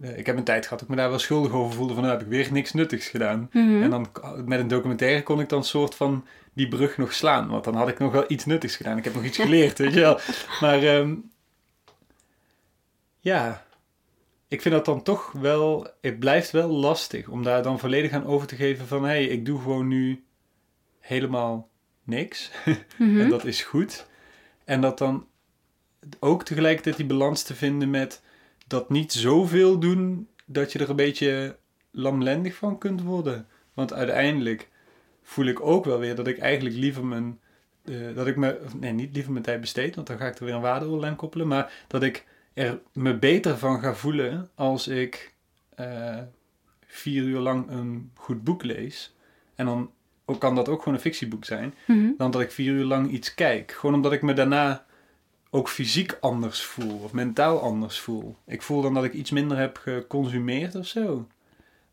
ik 0.01 0.25
heb 0.25 0.37
een 0.37 0.43
tijd 0.43 0.63
gehad 0.63 0.79
dat 0.79 0.89
ik 0.89 0.95
me 0.95 1.01
daar 1.01 1.09
wel 1.09 1.19
schuldig 1.19 1.51
over 1.51 1.73
voelde 1.73 1.93
van 1.93 2.03
nou 2.03 2.15
heb 2.17 2.25
ik 2.25 2.31
weer 2.31 2.47
niks 2.51 2.73
nuttigs 2.73 3.07
gedaan. 3.07 3.49
mhm. 3.51 3.81
En 3.83 3.89
dan 3.89 4.07
met 4.45 4.59
een 4.59 4.67
documentaire 4.67 5.23
kon 5.23 5.39
ik 5.39 5.49
dan 5.49 5.63
soort 5.63 5.95
van 5.95 6.25
die 6.53 6.67
brug 6.67 6.97
nog 6.97 7.13
slaan, 7.13 7.47
want 7.49 7.63
dan 7.63 7.75
had 7.75 7.87
ik 7.87 7.99
nog 7.99 8.11
wel 8.11 8.25
iets 8.27 8.45
nuttigs 8.45 8.75
gedaan. 8.75 8.97
Ik 8.97 9.03
heb 9.03 9.13
nog 9.13 9.23
iets 9.23 9.37
geleerd, 9.37 9.77
weet 9.79 9.93
je 9.93 9.99
wel. 9.99 10.19
Maar 10.59 10.83
ehm, 10.83 11.15
ja, 13.19 13.65
ik 14.49 14.61
vind 14.61 14.75
dat 14.75 14.85
dan 14.85 15.03
toch 15.03 15.31
wel, 15.31 15.87
het 16.01 16.19
blijft 16.19 16.51
wel 16.51 16.69
lastig 16.69 17.27
om 17.27 17.43
daar 17.43 17.63
dan 17.63 17.79
volledig 17.79 18.11
aan 18.11 18.25
over 18.25 18.47
te 18.47 18.55
geven 18.55 18.87
van 18.87 19.01
hé, 19.03 19.09
hey, 19.09 19.25
ik 19.25 19.45
doe 19.45 19.61
gewoon 19.61 19.87
nu 19.87 20.23
helemaal 20.99 21.69
niks. 22.03 22.51
Mhm. 22.97 23.19
En 23.21 23.29
dat 23.29 23.45
is 23.45 23.63
goed. 23.63 24.07
En 24.65 24.81
dat 24.81 24.97
dan 24.97 25.27
ook 26.19 26.43
tegelijkertijd 26.43 26.97
die 26.97 27.05
balans 27.05 27.43
te 27.43 27.55
vinden 27.55 27.89
met 27.89 28.21
dat 28.67 28.89
niet 28.89 29.13
zoveel 29.13 29.79
doen 29.79 30.27
dat 30.45 30.71
je 30.71 30.79
er 30.79 30.89
een 30.89 30.95
beetje 30.95 31.57
lamlendig 31.91 32.55
van 32.55 32.77
kunt 32.77 33.01
worden. 33.01 33.47
Want 33.73 33.93
uiteindelijk 33.93 34.69
voel 35.23 35.45
ik 35.45 35.61
ook 35.61 35.85
wel 35.85 35.99
weer 35.99 36.15
dat 36.15 36.27
ik 36.27 36.37
eigenlijk 36.37 36.75
liever 36.75 37.05
mijn. 37.05 37.39
eh, 37.85 38.15
dat 38.15 38.27
ik 38.27 38.35
me. 38.35 38.59
Nee, 38.79 38.91
niet 38.91 39.13
liever 39.13 39.31
mijn 39.31 39.43
tijd 39.43 39.61
besteed, 39.61 39.95
want 39.95 40.07
dan 40.07 40.17
ga 40.17 40.27
ik 40.27 40.39
er 40.39 40.45
weer 40.45 40.53
een 40.53 40.61
waardeoordeel 40.61 41.05
aan 41.09 41.15
koppelen. 41.15 41.47
Maar 41.47 41.71
dat 41.87 42.03
ik 42.03 42.25
er 42.59 42.79
me 42.93 43.17
beter 43.17 43.57
van 43.57 43.79
ga 43.79 43.93
voelen 43.95 44.49
als 44.55 44.87
ik 44.87 45.33
eh, 45.75 46.17
vier 46.85 47.23
uur 47.23 47.39
lang 47.39 47.69
een 47.69 48.11
goed 48.15 48.43
boek 48.43 48.63
lees. 48.63 49.15
En 49.55 49.65
dan 49.65 49.91
ook, 50.25 50.39
kan 50.39 50.55
dat 50.55 50.69
ook 50.69 50.79
gewoon 50.79 50.93
een 50.93 50.99
fictieboek 50.99 51.45
zijn 51.45 51.73
Mhm. 51.87 52.09
dan 52.17 52.31
dat 52.31 52.41
ik 52.41 52.51
vier 52.51 52.71
uur 52.73 52.83
lang 52.85 53.11
iets 53.11 53.33
kijk. 53.33 53.71
Gewoon 53.71 53.95
omdat 53.95 54.11
ik 54.11 54.21
me 54.21 54.33
daarna 54.33 54.85
ook 55.49 55.69
fysiek 55.69 56.17
anders 56.21 56.61
voel 56.63 56.99
of 57.03 57.13
mentaal 57.13 57.61
anders 57.61 57.99
voel. 57.99 58.35
Ik 58.45 58.61
voel 58.61 58.81
dan 58.81 58.93
dat 58.93 59.03
ik 59.03 59.13
iets 59.13 59.31
minder 59.31 59.57
heb 59.57 59.77
geconsumeerd 59.77 60.75
of 60.75 60.85
zo. 60.87 61.27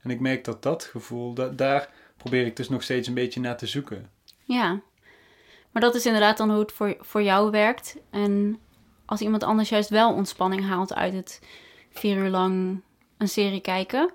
En 0.02 0.10
ik 0.10 0.20
merk 0.20 0.44
dat 0.44 0.62
dat 0.62 0.84
gevoel, 0.84 1.34
da- 1.34 1.48
daar 1.48 1.88
probeer 2.16 2.46
ik 2.46 2.56
dus 2.56 2.68
nog 2.68 2.82
steeds 2.82 3.08
een 3.08 3.14
beetje 3.14 3.40
naar 3.40 3.56
te 3.56 3.66
zoeken. 3.66 4.10
Ja, 4.44 4.80
maar 5.70 5.82
dat 5.82 5.94
is 5.94 6.06
inderdaad 6.06 6.36
dan 6.36 6.50
hoe 6.50 6.58
het 6.60 6.72
voor, 6.72 6.96
voor 7.00 7.22
jou 7.22 7.50
werkt. 7.50 7.96
En 8.10 8.58
als 9.06 9.20
iemand 9.20 9.42
anders 9.42 9.68
juist 9.68 9.88
wel 9.88 10.12
ontspanning 10.12 10.66
haalt 10.66 10.94
uit 10.94 11.12
het 11.12 11.40
vier 11.90 12.16
uur 12.16 12.28
lang 12.28 12.80
een 13.18 13.28
serie 13.28 13.60
kijken. 13.60 14.12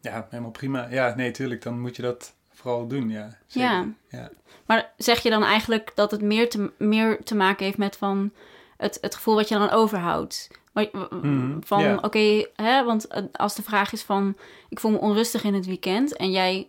Ja, 0.00 0.26
helemaal 0.30 0.50
prima. 0.50 0.88
Ja, 0.90 1.14
nee, 1.14 1.30
tuurlijk, 1.30 1.62
dan 1.62 1.80
moet 1.80 1.96
je 1.96 2.02
dat 2.02 2.34
vooral 2.52 2.86
doen, 2.86 3.08
ja. 3.10 3.38
Zeker. 3.46 3.70
Ja. 3.70 3.86
ja. 4.08 4.30
Maar 4.66 4.92
zeg 4.96 5.22
je 5.22 5.30
dan 5.30 5.44
eigenlijk 5.44 5.92
dat 5.94 6.10
het 6.10 6.22
meer 6.22 6.50
te, 6.50 6.72
meer 6.78 7.22
te 7.24 7.34
maken 7.34 7.64
heeft 7.64 7.78
met 7.78 7.96
van 7.96 8.32
het, 8.76 8.98
het 9.00 9.14
gevoel 9.14 9.34
wat 9.34 9.48
je 9.48 9.58
dan 9.58 9.70
overhoudt? 9.70 10.48
Mhm, 10.92 11.60
Van 11.60 12.04
oké, 12.04 12.46
hè, 12.54 12.84
want 12.84 13.06
eh, 13.06 13.22
als 13.32 13.54
de 13.54 13.62
vraag 13.62 13.92
is 13.92 14.02
van 14.02 14.36
ik 14.68 14.80
voel 14.80 14.90
me 14.90 14.98
onrustig 14.98 15.44
in 15.44 15.54
het 15.54 15.66
weekend 15.66 16.16
en 16.16 16.30
jij 16.30 16.68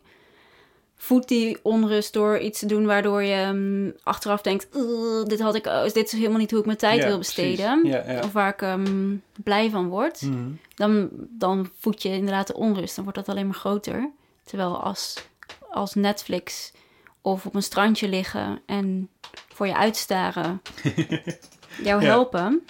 voedt 1.02 1.28
die 1.28 1.58
onrust 1.62 2.14
door 2.14 2.40
iets 2.40 2.60
te 2.60 2.66
doen 2.66 2.86
waardoor 2.86 3.24
je 3.24 3.52
mm, 3.54 3.94
achteraf 4.04 4.42
denkt, 4.42 4.68
"Ugh, 4.76 5.26
dit 5.26 5.40
had 5.40 5.56
ik, 5.56 5.66
oh, 5.66 5.84
dit 5.84 6.06
is 6.06 6.12
helemaal 6.12 6.38
niet 6.38 6.52
hoe 6.52 6.60
ik 6.60 6.66
mijn 6.66 6.78
tijd 6.78 7.00
Ja, 7.02 7.08
wil 7.08 7.18
besteden. 7.18 7.86
Ja, 7.86 8.04
ja. 8.08 8.20
Of 8.24 8.32
waar 8.32 8.54
ik 8.54 8.62
ehm, 8.62 9.16
blij 9.44 9.70
van 9.70 9.88
word. 9.88 10.22
Mhm. 10.22 10.50
Dan, 10.76 11.10
dan 11.30 11.70
voed 11.80 12.02
je 12.02 12.10
inderdaad 12.10 12.48
de 12.48 12.54
onrust. 12.54 12.96
Dan 12.96 13.04
wordt 13.04 13.20
dat 13.20 13.30
alleen 13.30 13.46
maar 13.46 13.56
groter. 13.56 14.12
Terwijl 14.44 14.84
als, 14.84 15.28
als 15.70 15.94
Netflix 15.94 16.72
of 17.22 17.46
op 17.46 17.56
een 17.56 17.64
strandje 17.64 18.10
liggen 18.10 18.62
en 18.66 19.10
voor 19.54 19.68
je 19.68 19.76
uitstaren 19.76 20.62
jou 21.84 22.04
helpen. 22.04 22.64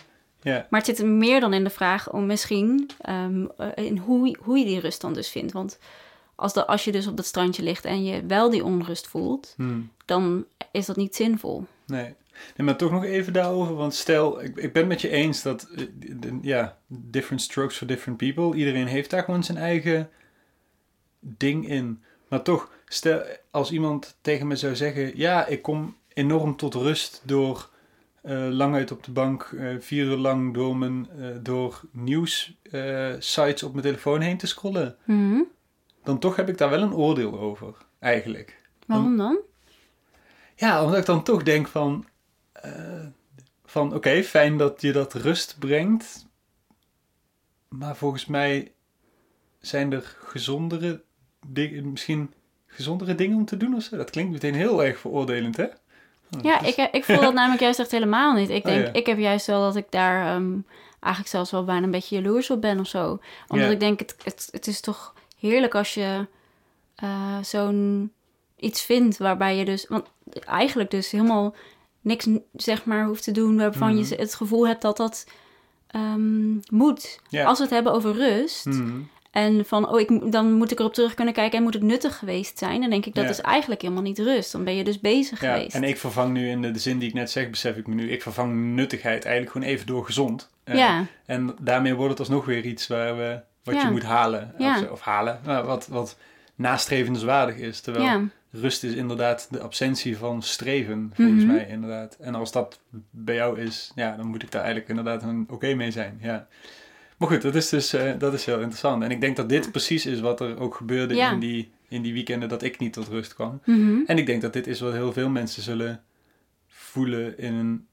Maar 0.43 0.65
het 0.69 0.86
zit 0.86 1.00
er 1.00 1.05
meer 1.05 1.39
dan 1.39 1.53
in 1.53 1.63
de 1.63 1.69
vraag 1.69 2.12
om 2.12 2.25
misschien 2.25 2.89
ehm, 3.01 3.45
eh, 3.57 3.86
in 3.86 3.98
hoe, 3.98 4.38
hoe 4.41 4.57
je 4.57 4.65
die 4.65 4.79
rust 4.79 5.01
dan 5.01 5.13
dus 5.13 5.29
vindt. 5.29 5.51
Want 5.51 5.79
als, 6.39 6.53
de, 6.53 6.67
als 6.67 6.84
je 6.84 6.91
dus 6.91 7.08
op 7.08 7.17
dat 7.17 7.25
strandje 7.25 7.63
ligt 7.63 7.86
en 7.86 8.03
je 8.03 8.25
wel 8.25 8.50
die 8.50 8.63
onrust 8.63 9.08
voelt, 9.08 9.53
Mhm. 9.58 9.79
dan 10.05 10.46
is 10.72 10.86
dat 10.86 10.96
niet 10.96 11.15
zinvol. 11.15 11.65
Nee. 11.86 12.03
nee, 12.58 12.65
maar 12.67 12.77
toch 12.77 12.91
nog 12.91 13.03
even 13.03 13.34
daarover. 13.34 13.75
Want 13.75 13.93
stel, 13.93 14.41
ik, 14.43 14.55
ik 14.58 14.74
ben 14.74 14.81
het 14.81 14.88
met 14.91 15.01
je 15.01 15.10
eens 15.10 15.41
dat, 15.41 15.67
eh, 15.75 15.86
ja, 16.41 16.77
different 16.88 17.41
strokes 17.41 17.77
for 17.77 17.88
different 17.88 18.17
people. 18.17 18.55
Iedereen 18.55 18.88
heeft 18.88 19.10
daar 19.10 19.24
gewoon 19.24 19.43
zijn 19.43 19.58
eigen 19.58 20.10
ding 21.19 21.67
in. 21.69 22.03
Maar 22.27 22.41
toch, 22.41 22.72
stel, 22.86 23.22
als 23.51 23.72
iemand 23.72 24.17
tegen 24.22 24.48
me 24.48 24.55
zou 24.55 24.75
zeggen: 24.75 25.17
Ja, 25.17 25.46
ik 25.46 25.62
kom 25.62 25.96
enorm 26.13 26.55
tot 26.55 26.74
rust 26.74 27.22
door 27.25 27.69
eh, 28.22 28.48
lang 28.50 28.75
uit 28.75 28.91
op 28.91 29.03
de 29.03 29.12
bank, 29.12 29.43
eh, 29.58 29.67
vier 29.79 30.05
uur 30.05 30.17
lang 30.17 30.53
door, 30.53 30.77
mijn, 30.77 31.08
door 31.43 31.81
nieuws 31.91 32.58
sites 33.19 33.63
op 33.63 33.72
mijn 33.72 33.86
telefoon 33.86 34.22
heen 34.22 34.38
te 34.38 34.48
scrollen. 34.48 34.96
Mhm. 35.05 35.39
Dan 36.03 36.19
toch 36.19 36.35
heb 36.35 36.49
ik 36.49 36.57
daar 36.57 36.69
wel 36.69 36.81
een 36.81 36.93
oordeel 36.93 37.39
over, 37.39 37.75
eigenlijk. 37.99 38.61
Waarom 38.85 39.17
dan? 39.17 39.37
Ja, 40.55 40.83
omdat 40.83 40.99
ik 40.99 41.05
dan 41.05 41.23
toch 41.23 41.43
denk 41.43 41.67
van... 41.67 42.05
eh, 42.51 43.05
van 43.65 43.93
oké, 43.93 44.23
fijn 44.23 44.57
dat 44.57 44.81
je 44.81 44.91
dat 44.91 45.13
rust 45.13 45.55
brengt. 45.59 46.27
Maar 47.67 47.95
volgens 47.95 48.25
mij 48.25 48.71
zijn 49.59 49.91
er 49.93 50.15
gezondere 50.23 51.03
dingen... 51.47 51.91
Misschien 51.91 52.33
gezondere 52.67 53.15
dingen 53.15 53.37
om 53.37 53.45
te 53.45 53.57
doen 53.57 53.75
of 53.75 53.83
zo. 53.83 53.97
Dat 53.97 54.09
klinkt 54.09 54.31
meteen 54.31 54.55
heel 54.55 54.83
erg 54.83 54.99
veroordelend, 54.99 55.57
hè? 55.57 55.63
Oh, 55.65 56.41
Ja, 56.41 56.59
dus- 56.59 56.75
ik, 56.75 56.89
ik 56.91 57.03
voel 57.03 57.21
dat 57.21 57.33
namelijk 57.33 57.61
juist 57.61 57.79
echt 57.79 57.91
helemaal 57.91 58.33
niet. 58.33 58.49
Ik 58.49 58.65
Oh, 58.65 58.71
denk, 58.71 58.85
ja. 58.85 58.93
ik 58.93 59.05
heb 59.05 59.17
juist 59.17 59.47
wel 59.47 59.61
dat 59.61 59.75
ik 59.75 59.85
daar 59.91 60.35
ehm, 60.35 60.57
eigenlijk 60.99 61.33
zelfs 61.33 61.51
wel 61.51 61.63
bijna 61.63 61.83
een 61.85 61.91
beetje 61.91 62.15
jaloers 62.15 62.49
op 62.49 62.61
ben 62.61 62.79
of 62.79 62.87
zo. 62.87 63.19
Omdat 63.47 63.67
Ja. 63.67 63.73
ik 63.73 63.79
denk, 63.79 63.99
het, 63.99 64.15
het, 64.23 64.47
het 64.51 64.67
is 64.67 64.81
toch 64.81 65.13
heerlijk 65.39 65.75
als 65.75 65.93
je 65.93 66.27
eh, 66.96 67.38
zo'n 67.41 68.12
iets 68.55 68.81
vindt 68.81 69.17
waarbij 69.17 69.55
je 69.58 69.65
dus... 69.65 69.86
Want 69.88 70.05
eigenlijk 70.46 70.91
dus 70.91 71.12
helemaal 71.12 71.55
niks 72.01 72.27
zeg 72.55 72.86
maar 72.86 73.05
hoeft 73.05 73.24
te 73.24 73.31
doen 73.31 73.58
waarvan 73.58 73.98
je 73.98 74.15
het 74.15 74.36
gevoel 74.36 74.67
hebt 74.67 74.81
dat 74.81 74.98
dat 74.98 75.27
ehm, 75.88 76.53
moet. 76.72 77.19
Als 77.46 77.58
we 77.58 77.63
het 77.63 77.74
hebben 77.74 77.93
over 77.93 78.13
rust... 78.13 78.65
Mhm. 78.65 79.00
En 79.31 79.65
van, 79.65 79.89
oh, 79.89 80.00
ik, 80.00 80.31
dan 80.31 80.53
moet 80.53 80.72
ik 80.72 80.79
erop 80.79 80.93
terug 80.93 81.13
kunnen 81.13 81.34
kijken 81.34 81.58
en 81.58 81.63
moet 81.63 81.74
het 81.74 81.84
nuttig 81.84 82.17
geweest 82.17 82.58
zijn. 82.58 82.81
Dan 82.81 82.89
denk 82.89 83.05
ik, 83.05 83.15
dat 83.15 83.24
Ja. 83.24 83.29
is 83.29 83.41
eigenlijk 83.41 83.81
helemaal 83.81 84.03
niet 84.03 84.19
rust. 84.19 84.51
Dan 84.51 84.63
ben 84.63 84.75
je 84.75 84.84
dus 84.84 85.00
bezig 85.00 85.41
Ja, 85.41 85.53
geweest. 85.53 85.75
en 85.75 85.84
ik 85.84 85.98
vervang 85.98 86.34
nu 86.34 86.50
in 86.50 86.62
de, 86.62 86.72
de 86.72 86.79
zin 86.79 87.00
die 87.00 87.08
ik 87.08 87.13
net 87.13 87.31
zeg, 87.31 87.50
besef 87.50 87.75
ik 87.77 87.88
me 87.88 87.96
nu, 87.96 88.12
ik 88.12 88.22
vervang 88.22 88.55
nuttigheid 88.75 89.24
eigenlijk 89.25 89.51
gewoon 89.55 89.67
even 89.67 89.86
door 89.88 90.05
gezond. 90.05 90.50
Eh, 90.63 90.75
ja, 90.75 91.05
En 91.25 91.55
daarmee 91.62 91.93
wordt 91.96 92.10
het 92.10 92.19
alsnog 92.19 92.46
weer 92.46 92.65
iets 92.65 92.88
waar 92.88 93.17
we, 93.17 93.39
wat 93.71 93.81
Ja. 93.81 93.88
je 93.88 93.91
moet 93.93 94.03
halen. 94.03 94.53
Ja. 94.57 94.81
Of, 94.81 94.89
of 94.89 95.01
halen, 95.01 95.39
nou, 95.45 95.65
wat, 95.65 95.88
wat 95.88 96.17
nastrevenswaardig 96.55 97.55
is. 97.55 97.81
Terwijl 97.81 98.05
ja, 98.05 98.21
rust 98.51 98.83
is 98.83 98.93
inderdaad 98.93 99.47
de 99.51 99.59
absentie 99.61 100.17
van 100.17 100.41
streven, 100.43 101.11
volgens 101.13 101.43
Mhm. 101.43 101.53
mij 101.53 101.67
inderdaad. 101.67 102.17
En 102.19 102.35
als 102.35 102.51
dat 102.51 102.79
bij 103.09 103.35
jou 103.35 103.59
is, 103.59 103.91
ja, 103.95 104.15
dan 104.15 104.27
moet 104.27 104.43
ik 104.43 104.51
daar 104.51 104.61
eigenlijk 104.63 104.89
inderdaad 104.89 105.23
een 105.23 105.45
oké 105.49 105.73
mee 105.73 105.91
zijn. 105.91 106.19
Ja. 106.21 106.47
Maar 107.17 107.27
goed, 107.27 107.41
dat 107.41 107.55
is 107.55 107.69
dus 107.69 107.93
eh, 107.93 108.11
dat 108.17 108.33
is 108.33 108.45
heel 108.45 108.57
interessant. 108.59 109.03
En 109.03 109.11
ik 109.11 109.21
denk 109.21 109.35
dat 109.35 109.49
dit 109.49 109.71
precies 109.71 110.05
is 110.05 110.19
wat 110.19 110.39
er 110.41 110.59
ook 110.59 110.75
gebeurde 110.75 111.17
in, 111.17 111.39
die, 111.39 111.71
in 111.88 112.01
die 112.01 112.13
weekenden 112.13 112.49
dat 112.49 112.63
ik 112.63 112.79
niet 112.79 112.93
tot 112.93 113.07
rust 113.07 113.33
kwam. 113.33 113.61
mhm. 113.65 113.99
En 114.05 114.17
ik 114.17 114.25
denk 114.25 114.41
dat 114.41 114.53
dit 114.53 114.67
is 114.67 114.79
wat 114.79 114.93
heel 114.93 115.13
veel 115.13 115.29
mensen 115.29 115.63
zullen 115.63 116.01
voelen 116.67 117.38
in 117.38 117.53
een, 117.53 117.88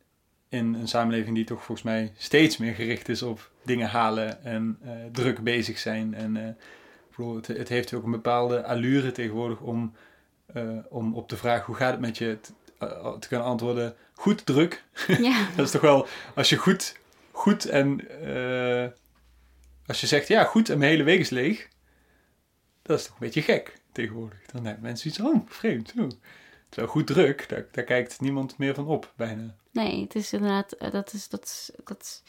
in 0.48 0.74
een 0.74 0.88
samenleving 0.88 1.34
die 1.34 1.44
toch 1.44 1.64
volgens 1.64 1.86
mij 1.86 2.12
steeds 2.16 2.56
meer 2.56 2.74
gericht 2.74 3.08
is 3.08 3.22
op 3.22 3.50
dingen 3.62 3.88
halen 3.88 4.44
en 4.44 4.78
eh, 4.82 4.90
druk 5.12 5.40
bezig 5.40 5.78
zijn. 5.78 6.14
En 6.14 6.58
bedoel, 7.16 7.36
het, 7.36 7.46
het 7.46 7.68
heeft 7.68 7.94
ook 7.94 8.04
een 8.04 8.10
bepaalde 8.10 8.64
allure 8.64 9.12
tegenwoordig 9.12 9.60
om, 9.60 9.92
eh, 10.46 10.62
om 10.88 11.14
op 11.14 11.28
de 11.28 11.36
vraag 11.36 11.64
hoe 11.64 11.74
gaat 11.74 11.90
het 11.90 12.00
met 12.00 12.18
je 12.18 12.38
te, 12.40 12.52
te 13.18 13.28
kunnen 13.28 13.46
antwoorden 13.46 13.94
goed 14.12 14.46
druk. 14.46 14.84
ja. 15.06 15.46
Dat 15.56 15.66
is 15.66 15.70
toch 15.70 15.80
wel, 15.80 16.06
als 16.34 16.48
je 16.48 16.56
goed, 16.56 16.98
goed 17.30 17.64
en 17.64 18.00
als 19.86 20.00
je 20.00 20.06
zegt 20.06 20.28
ja 20.28 20.44
goed 20.44 20.68
en 20.68 20.78
mijn 20.78 20.90
hele 20.90 21.02
week 21.02 21.20
is 21.20 21.30
leeg, 21.30 21.68
dat 22.82 22.98
is 22.98 23.04
toch 23.04 23.12
een 23.12 23.26
beetje 23.26 23.42
gek 23.42 23.72
tegenwoordig. 23.92 24.38
Dan 24.52 24.64
hebben 24.64 24.84
mensen 24.84 25.08
iets, 25.08 25.20
oh 25.20 25.46
vreemd. 25.46 25.92
Oh. 25.98 26.08
Terwijl 26.68 26.92
goed 26.92 27.06
druk, 27.06 27.48
daar, 27.48 27.64
daar 27.72 27.84
kijkt 27.84 28.20
niemand 28.20 28.58
meer 28.58 28.74
van 28.74 28.86
op 28.86 29.12
bijna. 29.16 29.56
Nee, 29.76 30.00
het 30.02 30.14
is 30.14 30.32
inderdaad, 30.32 30.72
eh, 30.72 30.90
dat 30.90 31.12
is, 31.12 31.28
dat 31.28 31.44
is, 31.44 31.70
dat 31.84 32.00
is 32.00 32.22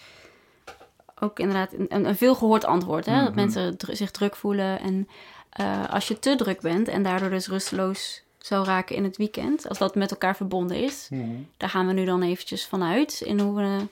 ook 1.19 1.39
inderdaad 1.39 1.73
een, 1.73 2.05
een 2.05 2.15
veel 2.17 2.35
gehoord 2.35 2.65
antwoord. 2.65 3.05
Hè? 3.05 3.19
Dat 3.19 3.27
Mhm. 3.27 3.35
mensen 3.35 3.75
zich 3.91 4.11
druk 4.11 4.35
voelen. 4.35 4.79
En 4.79 5.07
eh, 5.49 5.89
als 5.89 6.07
je 6.07 6.19
te 6.19 6.35
druk 6.35 6.61
bent 6.61 6.87
en 6.87 7.03
daardoor 7.03 7.29
dus 7.29 7.47
rusteloos 7.47 8.21
zou 8.37 8.65
raken 8.65 8.95
in 8.95 9.03
het 9.03 9.17
weekend, 9.17 9.67
als 9.69 9.77
dat 9.77 9.95
met 9.95 10.11
elkaar 10.11 10.35
verbonden 10.35 10.77
is, 10.77 11.09
daar 11.57 11.69
gaan 11.69 11.87
we 11.87 11.93
nu 11.93 12.05
dan 12.05 12.21
eventjes 12.21 12.65
vanuit 12.65 13.21
in 13.21 13.39
hoe 13.39 13.55
we 13.55 13.85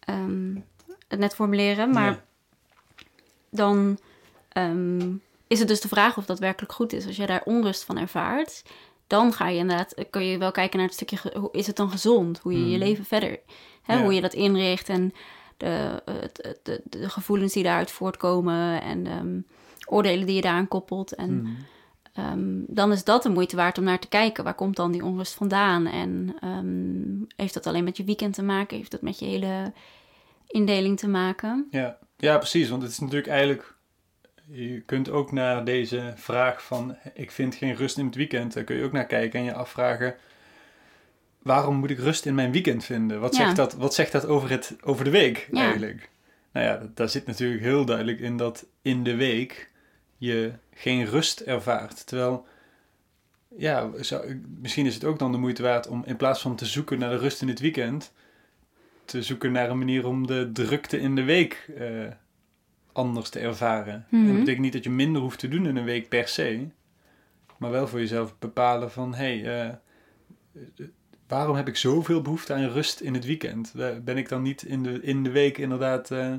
ehm, 0.00 0.54
het 1.08 1.18
net 1.18 1.34
formuleren. 1.34 1.90
Maar 1.90 2.22
dan 3.50 3.98
ehm, 4.48 5.10
is 5.46 5.58
het 5.58 5.68
dus 5.68 5.80
de 5.80 5.88
vraag 5.88 6.16
of 6.16 6.24
dat 6.24 6.38
werkelijk 6.38 6.72
goed 6.72 6.92
is. 6.92 7.06
Als 7.06 7.16
je 7.16 7.26
daar 7.26 7.42
onrust 7.44 7.84
van 7.84 7.98
ervaart, 7.98 8.62
dan 9.12 9.32
ga 9.32 9.48
je 9.48 9.58
inderdaad, 9.58 9.94
kun 10.10 10.24
je 10.24 10.38
wel 10.38 10.50
kijken 10.50 10.78
naar 10.78 10.86
het 10.86 10.96
stukje, 10.96 11.18
hoe 11.38 11.48
is 11.52 11.66
het 11.66 11.76
dan 11.76 11.90
gezond? 11.90 12.38
Hoe 12.38 12.52
je 12.52 12.58
je 12.70 12.76
Mhm. 12.76 12.84
leven 12.86 13.04
verder, 13.04 13.38
hè, 13.82 13.94
Ja. 13.94 14.02
hoe 14.02 14.14
je 14.14 14.20
dat 14.20 14.34
inricht 14.34 14.88
en 14.88 15.12
de, 15.56 16.02
het- 16.10 16.58
de, 16.62 16.80
de, 16.84 17.08
gevoelens 17.10 17.52
die 17.52 17.62
daaruit 17.62 17.90
voortkomen 17.90 18.82
en 18.82 19.06
ehm, 19.06 19.40
oordelen 19.86 20.26
die 20.26 20.34
je 20.34 20.40
daaraan 20.40 20.68
koppelt. 20.68 21.14
En 21.14 21.34
Mhm. 21.42 21.50
Ehm, 22.14 22.60
dan 22.66 22.92
is 22.92 23.04
dat 23.04 23.22
de 23.22 23.28
moeite 23.28 23.56
waard 23.56 23.78
om 23.78 23.84
naar 23.84 23.98
te 23.98 24.08
kijken. 24.08 24.44
Waar 24.44 24.54
komt 24.54 24.76
dan 24.76 24.92
die 24.92 25.04
onrust 25.04 25.34
vandaan? 25.34 25.86
En 25.86 26.34
ehm, 26.40 27.34
heeft 27.36 27.54
dat 27.54 27.66
alleen 27.66 27.84
met 27.84 27.96
je 27.96 28.04
weekend 28.04 28.34
te 28.34 28.42
maken? 28.42 28.76
Heeft 28.76 28.90
dat 28.90 29.02
met 29.02 29.18
je 29.18 29.24
hele 29.24 29.72
indeling 30.46 30.98
te 30.98 31.08
maken? 31.08 31.66
Ja. 31.70 31.98
ja, 32.16 32.38
precies. 32.38 32.68
Want 32.68 32.82
het 32.82 32.90
is 32.90 32.98
natuurlijk 32.98 33.28
eigenlijk... 33.28 33.76
Je 34.50 34.80
kunt 34.80 35.10
ook 35.10 35.32
naar 35.32 35.64
deze 35.64 36.12
vraag 36.16 36.62
van... 36.64 36.96
Ik 37.14 37.30
vind 37.30 37.54
geen 37.54 37.74
rust 37.74 37.98
in 37.98 38.06
het 38.06 38.14
weekend. 38.14 38.52
Daar 38.52 38.64
kun 38.64 38.76
je 38.76 38.84
ook 38.84 38.92
naar 38.92 39.06
kijken 39.06 39.38
en 39.38 39.44
je 39.44 39.54
afvragen... 39.54 40.14
Waarom 41.42 41.76
moet 41.76 41.90
ik 41.90 41.98
rust 41.98 42.26
in 42.26 42.34
mijn 42.34 42.52
weekend 42.52 42.84
vinden? 42.84 43.20
Wat, 43.20 43.36
Ja. 43.36 43.44
zegt, 43.44 43.56
dat, 43.56 43.74
wat 43.74 43.94
zegt 43.94 44.12
dat 44.12 44.26
over, 44.26 44.50
het, 44.50 44.76
over 44.82 45.04
de 45.04 45.10
week 45.10 45.48
Ja. 45.52 45.60
eigenlijk? 45.62 46.10
Nou 46.52 46.66
ja, 46.66 46.76
dat- 46.76 46.96
daar 46.96 47.08
zit 47.08 47.26
natuurlijk 47.26 47.62
heel 47.62 47.84
duidelijk 47.84 48.20
in 48.20 48.36
dat 48.36 48.66
in 48.82 49.04
de 49.04 49.14
week 49.16 49.70
je 50.16 50.52
geen 50.74 51.04
rust 51.06 51.40
ervaart. 51.40 52.06
Terwijl, 52.06 52.46
ja, 53.56 53.90
zou, 54.00 54.40
misschien 54.60 54.86
is 54.86 54.94
het 54.94 55.04
ook 55.04 55.18
dan 55.18 55.32
de 55.32 55.38
moeite 55.38 55.62
waard 55.62 55.86
om 55.88 56.02
in 56.06 56.16
plaats 56.16 56.40
van 56.40 56.56
te 56.56 56.66
zoeken 56.66 56.98
naar 56.98 57.10
de 57.10 57.16
rust 57.18 57.42
in 57.42 57.48
het 57.48 57.60
weekend, 57.60 58.12
te 59.04 59.22
zoeken 59.22 59.52
naar 59.52 59.70
een 59.70 59.78
manier 59.78 60.06
om 60.06 60.26
de 60.26 60.50
drukte 60.52 61.00
in 61.00 61.14
de 61.14 61.24
week 61.24 61.70
eh, 61.78 61.86
anders 62.92 63.28
te 63.28 63.38
ervaren. 63.38 63.94
En 64.10 64.18
Mhm. 64.18 64.26
dat 64.26 64.36
betekent 64.38 64.62
niet 64.62 64.72
dat 64.72 64.84
je 64.84 64.90
minder 64.90 65.22
hoeft 65.22 65.38
te 65.38 65.48
doen 65.48 65.66
in 65.66 65.76
een 65.76 65.84
week 65.84 66.08
per 66.08 66.28
se, 66.28 66.66
maar 67.58 67.70
wel 67.70 67.88
voor 67.88 67.98
jezelf 67.98 68.38
bepalen 68.38 68.90
van, 68.90 69.14
hé, 69.14 69.40
hey, 69.40 69.68
eh, 69.68 69.74
waarom 71.28 71.56
heb 71.56 71.68
ik 71.68 71.76
zoveel 71.76 72.22
behoefte 72.22 72.54
aan 72.54 72.68
rust 72.68 73.00
in 73.00 73.14
het 73.14 73.24
weekend? 73.24 73.72
Eh, 73.76 73.88
Ben 74.04 74.16
ik 74.16 74.28
dan 74.28 74.42
niet 74.42 74.62
in 74.62 74.82
de, 74.82 75.00
in 75.02 75.22
de 75.22 75.30
week 75.30 75.58
inderdaad 75.58 76.10
eh, 76.10 76.32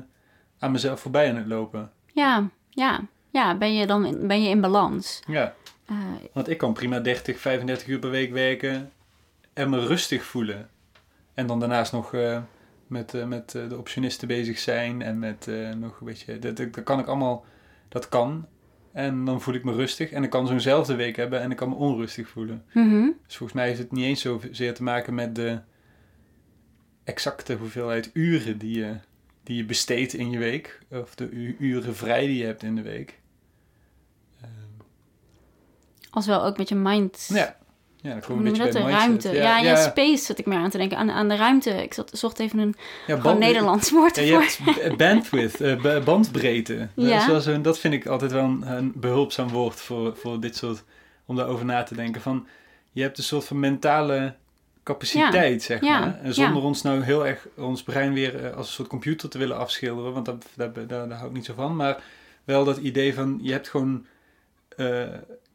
aan 0.58 0.72
mezelf 0.72 1.00
voorbij 1.00 1.28
aan 1.30 1.36
het 1.36 1.46
lopen? 1.46 1.90
Ja, 2.12 2.48
ja. 2.70 3.00
Ja, 3.30 3.56
ben 3.58 3.74
je 3.74 3.86
dan 3.86 4.04
in, 4.06 4.26
ben 4.26 4.42
je 4.42 4.48
in 4.48 4.60
balans? 4.60 5.22
Ja. 5.26 5.54
Want 6.32 6.48
ik 6.48 6.58
kan 6.58 6.72
prima 6.72 7.00
30, 7.00 7.38
35 7.40 7.86
uur 7.86 7.98
per 7.98 8.10
week 8.10 8.32
werken 8.32 8.92
en 9.52 9.70
me 9.70 9.86
rustig 9.86 10.24
voelen. 10.24 10.68
En 11.34 11.46
dan 11.46 11.60
daarnaast 11.60 11.92
nog 11.92 12.14
met, 12.86 13.14
eh, 13.14 13.26
met 13.26 13.54
eh, 13.54 13.68
de 13.68 13.78
optionisten 13.78 14.28
bezig 14.28 14.58
zijn 14.58 15.02
en 15.02 15.18
met 15.18 15.48
eh, 15.48 15.70
nog 15.70 16.00
een 16.00 16.06
beetje... 16.06 16.38
Dat, 16.38 16.56
dat, 16.56 16.74
dat 16.74 16.84
kan 16.84 16.98
ik 16.98 17.06
allemaal... 17.06 17.44
Dat 17.88 18.08
kan. 18.08 18.46
En 18.92 19.24
dan 19.24 19.40
voel 19.40 19.54
ik 19.54 19.64
me 19.64 19.72
rustig. 19.72 20.10
En 20.10 20.22
ik 20.22 20.30
kan 20.30 20.46
zo'nzelfde 20.46 20.94
week 20.94 21.16
hebben 21.16 21.40
en 21.40 21.50
ik 21.50 21.56
kan 21.56 21.68
me 21.68 21.74
onrustig 21.74 22.28
voelen. 22.28 22.64
mhm. 22.72 23.08
Dus 23.26 23.36
volgens 23.36 23.58
mij 23.58 23.66
heeft 23.66 23.78
het 23.78 23.92
niet 23.92 24.04
eens 24.04 24.20
zozeer 24.20 24.74
te 24.74 24.82
maken 24.82 25.14
met 25.14 25.34
de 25.34 25.60
exacte 27.04 27.54
hoeveelheid 27.54 28.10
uren 28.12 28.58
die 28.58 28.78
je, 28.78 28.96
die 29.42 29.56
je 29.56 29.64
besteedt 29.64 30.12
in 30.12 30.30
je 30.30 30.38
week. 30.38 30.80
Of 30.90 31.14
de 31.14 31.30
uren 31.58 31.96
vrij 31.96 32.26
die 32.26 32.38
je 32.38 32.44
hebt 32.44 32.62
in 32.62 32.74
de 32.74 32.82
week. 32.82 33.22
Als 36.10 36.26
wel 36.26 36.44
ook 36.44 36.56
met 36.58 36.68
je 36.68 36.74
mind. 36.74 37.30
ja. 37.32 37.56
Ja, 38.04 38.10
dan 38.10 38.20
kom 38.20 38.34
je 38.34 38.48
een 38.50 38.54
je 38.54 38.62
beetje 38.62 38.72
dat? 38.72 38.82
bij 38.82 38.92
De 38.92 38.98
ruimte. 38.98 39.30
Ja, 39.32 39.58
ja, 39.58 39.76
space 39.76 40.24
zit 40.24 40.38
ik 40.38 40.46
meer 40.46 40.58
aan 40.58 40.70
te 40.70 40.78
denken. 40.78 40.96
Aan, 40.98 41.10
aan 41.10 41.28
de 41.28 41.36
ruimte. 41.36 41.70
Ik 41.70 41.94
zat, 41.94 42.10
zocht 42.14 42.38
even 42.38 42.58
een 42.58 42.74
Ja, 43.06 43.16
band- 43.16 43.38
Nederlands 43.38 43.90
woord 43.90 44.16
Ja, 44.16 44.22
je 44.22 44.32
ervoor. 44.36 44.74
hebt 44.82 44.96
bandwidth, 44.96 45.60
eh, 45.60 45.82
ba- 45.82 46.00
bandbreedte. 46.00 46.88
Dat, 46.94 47.06
Ja. 47.08 47.26
wel 47.26 47.40
zo'n- 47.40 47.62
dat 47.62 47.78
vind 47.78 47.94
ik 47.94 48.06
altijd 48.06 48.32
wel 48.32 48.44
een, 48.44 48.62
een 48.76 48.92
behulpzaam 48.96 49.48
woord 49.48 49.80
voor, 49.80 50.16
voor 50.16 50.40
dit 50.40 50.56
soort, 50.56 50.84
om 51.26 51.36
daarover 51.36 51.64
na 51.64 51.82
te 51.82 51.94
denken. 51.94 52.20
Van, 52.20 52.46
je 52.92 53.02
hebt 53.02 53.18
een 53.18 53.24
soort 53.24 53.44
van 53.44 53.60
mentale 53.60 54.34
capaciteit, 54.82 55.62
zeg 55.62 55.80
Ja. 55.80 55.98
maar. 56.00 56.18
En 56.22 56.34
zonder 56.34 56.62
ons 56.62 56.82
nou 56.82 57.02
heel 57.02 57.26
erg 57.26 57.46
ons 57.56 57.82
brein 57.82 58.12
weer 58.12 58.44
eh, 58.44 58.56
als 58.56 58.66
een 58.66 58.72
soort 58.72 58.88
computer 58.88 59.28
te 59.28 59.38
willen 59.38 59.56
afschilderen, 59.58 60.12
want 60.12 60.26
dat, 60.26 60.46
dat, 60.54 60.74
daar, 60.74 60.86
daar 60.88 61.10
hou 61.18 61.28
ik 61.28 61.34
niet 61.36 61.44
zo 61.44 61.54
van. 61.56 61.76
Maar 61.76 62.02
wel 62.44 62.64
dat 62.64 62.76
idee 62.76 63.14
van, 63.14 63.38
je 63.42 63.52
hebt 63.52 63.68
gewoon, 63.68 64.06
eh, 64.76 65.02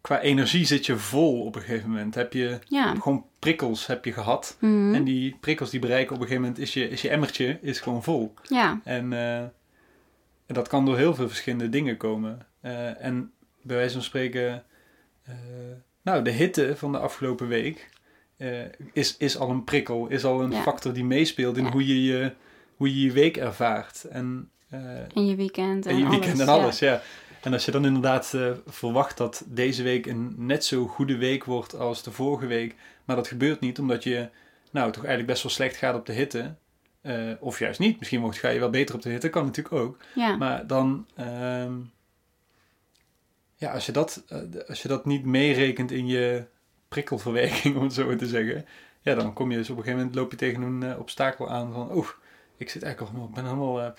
qua 0.01 0.20
energie 0.20 0.65
zit 0.65 0.86
je 0.86 0.98
vol 0.98 1.46
op 1.46 1.56
een 1.56 1.62
gegeven 1.62 1.89
moment. 1.89 2.15
Heb 2.15 2.34
je 2.34 2.60
Ja. 2.68 2.96
gewoon 2.96 3.25
prikkels 3.39 3.88
heb 3.88 4.06
je 4.06 4.12
gehad. 4.12 4.58
Mhm. 4.60 4.94
En 4.94 5.03
die 5.03 5.38
prikkels 5.39 5.70
die 5.70 5.79
bereiken 5.79 6.15
op 6.15 6.22
een 6.22 6.27
gegeven 6.27 6.41
moment, 6.48 6.62
is 6.62 6.74
je, 6.74 6.89
is 6.89 7.01
je 7.01 7.10
emmertje 7.10 7.58
is 7.62 7.79
gewoon 7.79 8.03
vol. 8.03 8.34
ja. 8.44 8.79
En 8.84 9.13
eh, 9.13 9.44
dat 10.48 10.68
kan 10.68 10.86
door 10.86 10.98
heel 10.98 11.15
veel 11.15 11.27
verschillende 11.27 11.70
dingen 11.70 11.98
komen. 11.98 12.46
Eh, 12.62 13.03
en 13.06 13.32
bij 13.62 13.75
wijze 13.75 13.94
van 13.94 14.03
spreken, 14.03 14.63
eh, 15.24 15.34
nou, 16.01 16.24
de 16.24 16.32
hitte 16.32 16.74
van 16.77 16.91
de 16.91 16.98
afgelopen 17.00 17.48
week 17.48 17.89
is, 18.94 19.18
is 19.18 19.38
al 19.38 19.50
een 19.50 19.63
prikkel, 19.63 20.08
is 20.08 20.24
al 20.25 20.41
een 20.41 20.51
Ja. 20.51 20.62
factor 20.62 20.94
die 20.94 21.03
meespeelt 21.06 21.58
in 21.58 21.63
Ja. 21.63 21.72
hoe, 21.72 21.88
je 21.88 22.03
je, 22.03 22.32
hoe 22.75 22.96
je 23.00 23.06
je 23.06 23.12
week 23.12 23.38
ervaart. 23.38 24.03
En, 24.03 24.50
En 25.13 25.25
je 25.25 25.36
weekend 25.36 25.86
en, 25.86 25.91
en 25.91 25.98
je 25.98 26.06
alles. 26.06 26.18
weekend 26.18 26.39
en 26.39 26.46
ja. 26.46 26.51
alles, 26.51 26.79
ja. 26.79 27.01
En 27.41 27.53
als 27.53 27.65
je 27.65 27.72
dan 27.72 27.86
inderdaad 27.86 28.34
eh, 28.34 28.51
verwacht 28.65 29.17
dat 29.17 29.43
deze 29.48 29.84
week 29.84 30.05
een 30.05 30.34
net 30.38 30.65
zo 30.65 30.88
goede 30.88 31.17
week 31.17 31.43
wordt 31.43 31.75
als 31.75 32.03
de 32.03 32.12
vorige 32.12 32.46
week, 32.46 32.75
maar 33.05 33.15
dat 33.15 33.27
gebeurt 33.27 33.60
niet 33.60 33.79
omdat 33.79 34.03
je 34.03 34.29
nou 34.72 34.91
toch 34.91 35.03
eigenlijk 35.03 35.31
best 35.31 35.43
wel 35.43 35.51
slecht 35.51 35.75
gaat 35.75 35.96
op 35.96 36.05
de 36.05 36.13
hitte, 36.13 36.55
eh, 37.01 37.31
of 37.39 37.60
juist 37.60 37.79
niet. 37.79 38.00
Misschien 38.00 38.22
wordt, 38.22 38.38
ga 38.38 38.50
je 38.50 38.60
wel 38.60 38.69
beter 38.69 38.96
op 38.96 39.01
de 39.01 39.10
hitte, 39.10 39.29
kan 39.29 39.46
natuurlijk 39.46 39.75
ook. 39.75 39.98
Ja. 40.15 40.36
Maar 40.36 40.67
dan, 40.67 41.08
ehm, 41.15 41.74
ja, 43.55 43.72
als 43.72 43.86
je, 43.86 43.91
dat, 43.91 44.24
eh, 44.27 44.39
als 44.67 44.81
je 44.81 44.88
dat 44.88 45.05
niet 45.05 45.25
meerekent 45.25 45.91
in 45.91 46.08
je 46.08 46.46
prikkelverwerking, 46.88 47.75
om 47.77 47.84
het 47.84 47.93
zo 47.93 48.15
te 48.15 48.27
zeggen, 48.27 48.65
ja, 49.01 49.15
dan 49.15 49.34
kom 49.34 49.51
je 49.51 49.58
dus 49.58 49.69
op 49.69 49.77
een 49.77 49.84
gegeven 49.84 50.00
moment 50.00 50.19
loop 50.19 50.31
je 50.31 50.38
tegen 50.38 50.62
een 50.62 50.98
obstakel 50.98 51.50
aan 51.50 51.74
van, 51.74 51.96
oeh, 51.96 52.10
ik 52.58 52.69
zit 52.69 52.84
eigenlijk 52.84 53.17
al, 53.17 53.24
ik 53.24 53.34
ben 53.34 53.43
helemaal, 53.43 53.93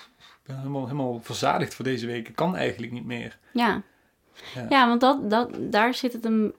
ben 0.51 0.59
helemaal, 0.59 0.85
helemaal 0.85 1.21
verzadigd 1.23 1.75
voor 1.75 1.85
deze 1.85 2.07
week. 2.07 2.29
Ik 2.29 2.35
kan 2.37 2.57
eigenlijk 2.57 2.93
niet 2.93 3.05
meer. 3.05 3.39
Ja. 3.53 3.83
Ja. 4.55 4.67
Ja, 4.69 4.89
want 4.89 5.01
dat, 5.01 5.31
dat, 5.31 5.51
daar 5.61 5.95
zit 5.95 6.13
het 6.13 6.25
hem 6.25 6.53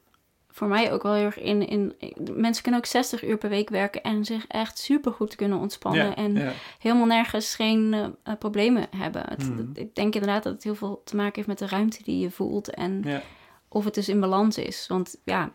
voor 0.50 0.67
mij 0.67 0.91
ook 0.93 1.03
wel 1.03 1.13
heel 1.13 1.25
erg 1.25 1.39
in, 1.39 1.67
in. 1.67 1.93
Mensen 2.36 2.63
kunnen 2.63 2.79
ook 2.81 2.86
60 2.86 3.24
uur 3.24 3.38
per 3.38 3.50
week 3.50 3.69
werken 3.69 4.01
en 4.01 4.25
zich 4.25 4.48
echt 4.48 4.77
super 4.79 5.12
goed 5.13 5.36
kunnen 5.36 5.57
ontspannen. 5.57 6.05
ja, 6.05 6.15
en 6.15 6.36
ja, 6.36 6.51
helemaal 6.79 7.05
nergens 7.05 7.55
geen 7.55 7.93
eh, 8.24 8.33
problemen 8.39 8.88
hebben. 8.95 9.24
Het, 9.29 9.50
Mhm. 9.50 9.57
het- 9.57 9.77
ik 9.77 9.95
denk 9.95 10.13
inderdaad 10.13 10.43
dat 10.43 10.53
het 10.53 10.63
heel 10.63 10.75
veel 10.75 11.01
te 11.05 11.15
maken 11.15 11.33
heeft 11.36 11.48
met 11.48 11.57
de 11.60 11.67
ruimte 11.67 12.03
die 12.03 12.19
je 12.19 12.31
voelt. 12.31 12.69
En 12.74 13.01
ja, 13.05 13.21
of 13.67 13.86
het 13.86 13.93
dus 13.93 14.10
in 14.10 14.19
balans 14.19 14.57
is. 14.57 14.88
Want 14.88 15.17
ja, 15.24 15.53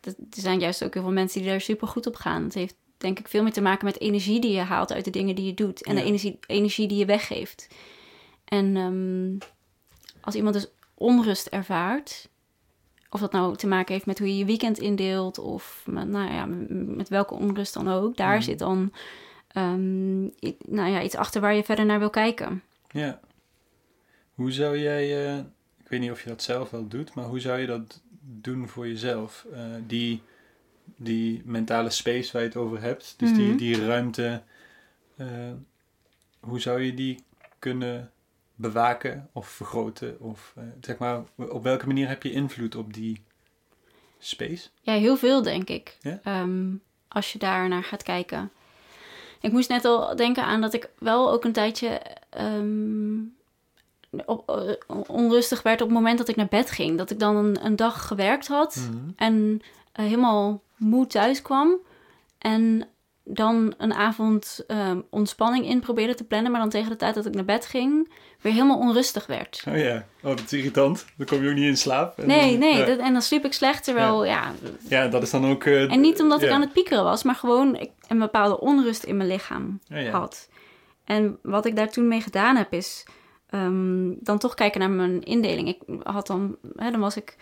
er 0.00 0.14
zijn 0.30 0.58
juist 0.60 0.84
ook 0.84 0.94
heel 0.94 1.02
veel 1.02 1.12
mensen 1.12 1.40
die 1.40 1.50
daar 1.50 1.60
super 1.60 1.88
goed 1.88 2.06
op 2.06 2.16
gaan. 2.16 2.42
Het 2.42 2.54
heeft 2.54 2.76
denk 2.98 3.18
ik 3.18 3.28
veel 3.28 3.42
meer 3.42 3.52
te 3.52 3.60
maken 3.60 3.84
met 3.84 4.00
energie 4.00 4.40
die 4.40 4.52
je 4.52 4.60
haalt 4.60 4.92
uit 4.92 5.04
de 5.04 5.10
dingen 5.10 5.34
die 5.34 5.44
je 5.46 5.54
doet. 5.54 5.84
En 5.84 5.94
Ja. 5.94 6.00
de 6.00 6.06
energie, 6.06 6.38
energie 6.46 6.88
die 6.88 6.98
je 6.98 7.04
weggeeft. 7.04 7.68
En 8.44 8.76
ehm, 8.76 9.50
als 10.20 10.34
iemand 10.34 10.54
dus 10.54 10.66
onrust 10.94 11.46
ervaart... 11.46 12.28
Of 13.10 13.20
dat 13.20 13.32
nou 13.32 13.56
te 13.56 13.66
maken 13.66 13.92
heeft 13.94 14.06
met 14.06 14.18
hoe 14.18 14.28
je 14.28 14.38
je 14.38 14.44
weekend 14.44 14.78
indeelt... 14.78 15.38
of 15.38 15.82
met, 15.86 16.08
nou 16.08 16.32
ja, 16.32 16.46
met 16.94 17.08
welke 17.08 17.34
onrust 17.34 17.74
dan 17.74 17.88
ook. 17.88 18.16
Daar 18.16 18.42
zit 18.42 18.58
dan 18.58 18.92
ehm, 19.48 20.20
nou 20.66 20.90
ja, 20.90 21.02
iets 21.02 21.14
achter 21.16 21.40
waar 21.40 21.54
je 21.54 21.64
verder 21.64 21.84
naar 21.86 21.98
wil 21.98 22.10
kijken. 22.10 22.62
ja. 22.90 23.20
Hoe 24.34 24.52
zou 24.52 24.78
jij, 24.78 25.26
eh, 25.26 25.38
ik 25.82 25.88
weet 25.88 26.00
niet 26.00 26.10
of 26.10 26.22
je 26.22 26.28
dat 26.28 26.42
zelf 26.42 26.70
wel 26.70 26.88
doet, 26.88 27.14
maar 27.14 27.24
hoe 27.24 27.40
zou 27.40 27.58
je 27.60 27.66
dat 27.66 28.00
doen 28.20 28.68
voor 28.68 28.88
jezelf? 28.88 29.46
Eh, 29.52 29.60
die, 29.86 30.22
die 30.96 31.42
mentale 31.44 31.90
space 31.90 32.32
waar 32.32 32.42
je 32.42 32.48
het 32.48 32.56
over 32.56 32.80
hebt, 32.80 33.14
dus 33.16 33.32
die, 33.34 33.46
Mhm. 33.48 33.56
die 33.56 33.86
ruimte, 33.86 34.42
eh, 35.16 35.26
hoe 36.40 36.60
zou 36.60 36.80
je 36.82 36.94
die 36.94 37.24
kunnen 37.58 38.10
bewaken 38.54 39.28
of 39.32 39.48
vergroten? 39.48 40.20
Of 40.20 40.52
eh, 40.56 40.62
zeg 40.80 40.98
maar, 40.98 41.22
op 41.36 41.62
welke 41.62 41.86
manier 41.86 42.08
heb 42.08 42.22
je 42.22 42.32
invloed 42.32 42.74
op 42.76 42.92
die 42.94 43.22
space? 44.18 44.68
Ja, 44.80 44.92
heel 44.92 45.16
veel 45.16 45.42
denk 45.42 45.68
ik. 45.68 45.96
Ehm, 46.22 46.66
als 47.08 47.32
je 47.32 47.38
daar 47.38 47.68
naar 47.68 47.84
gaat 47.84 48.02
kijken. 48.02 48.50
Ik 49.40 49.52
moest 49.52 49.68
net 49.68 49.84
al 49.84 50.16
denken 50.16 50.44
aan 50.44 50.60
dat 50.60 50.74
ik 50.74 50.88
wel 50.98 51.30
ook 51.32 51.44
een 51.44 51.52
tijdje 51.52 52.00
ehm, 52.30 53.18
op, 54.26 54.48
eh, 54.50 54.74
onrustig 55.06 55.62
werd 55.62 55.80
op 55.80 55.88
het 55.88 55.96
moment 55.96 56.18
dat 56.18 56.28
ik 56.28 56.36
naar 56.36 56.46
bed 56.48 56.70
ging. 56.70 56.98
Dat 56.98 57.10
ik 57.10 57.18
dan 57.18 57.36
een, 57.36 57.64
een 57.64 57.76
dag 57.76 58.06
gewerkt 58.06 58.46
had 58.46 58.76
Mhm. 58.76 59.10
en 59.16 59.60
helemaal 59.92 60.62
moe 60.78 61.06
thuis 61.06 61.42
kwam. 61.42 61.76
En 62.38 62.88
dan 63.24 63.74
een 63.78 63.94
avond 63.94 64.64
ehm, 64.66 65.00
ontspanning 65.10 65.66
in 65.66 65.80
probeerde 65.80 66.14
te 66.14 66.24
plannen. 66.24 66.50
Maar 66.50 66.60
dan 66.60 66.70
tegen 66.70 66.90
de 66.90 66.96
tijd 66.96 67.14
dat 67.14 67.26
ik 67.26 67.34
naar 67.34 67.44
bed 67.44 67.66
ging, 67.66 68.12
weer 68.40 68.52
helemaal 68.52 68.78
onrustig 68.78 69.26
werd. 69.26 69.64
Oh 69.68 69.76
ja, 69.78 70.04
oh, 70.22 70.28
dat 70.36 70.40
is 70.40 70.52
irritant. 70.52 71.06
Dan 71.16 71.26
kom 71.26 71.42
je 71.42 71.48
ook 71.48 71.54
niet 71.54 71.64
in 71.64 71.76
slaap. 71.76 72.18
En, 72.18 72.26
Nee, 72.26 72.56
nee. 72.56 72.76
Ja, 72.78 72.84
Dat, 72.84 72.98
en 72.98 73.12
dan 73.12 73.22
sliep 73.22 73.44
ik 73.44 73.52
slecht. 73.52 73.84
Terwijl, 73.84 74.24
ja, 74.24 74.52
ja 74.88 75.08
dat 75.08 75.22
is 75.22 75.30
dan 75.30 75.46
ook... 75.46 75.64
eh, 75.64 75.92
En 75.92 76.00
niet 76.00 76.20
omdat 76.20 76.42
ik 76.42 76.48
ja. 76.48 76.54
aan 76.54 76.60
het 76.60 76.72
piekeren 76.72 77.04
was, 77.04 77.22
maar 77.22 77.34
gewoon 77.34 77.76
ik 77.76 77.90
een 78.08 78.18
bepaalde 78.18 78.60
onrust 78.60 79.02
in 79.02 79.16
mijn 79.16 79.28
lichaam 79.28 79.80
Oh 79.92 80.02
ja. 80.02 80.10
had. 80.10 80.48
En 81.04 81.38
wat 81.42 81.66
ik 81.66 81.76
daar 81.76 81.90
toen 81.90 82.08
mee 82.08 82.20
gedaan 82.20 82.56
heb, 82.56 82.72
is 82.72 83.06
ehm, 83.50 84.12
dan 84.20 84.38
toch 84.38 84.54
kijken 84.54 84.80
naar 84.80 84.90
mijn 84.90 85.22
indeling. 85.22 85.68
Ik 85.68 85.78
had 86.02 86.26
dan, 86.26 86.56
hè, 86.76 86.90
dan 86.90 87.00
was 87.00 87.16
ik, 87.16 87.36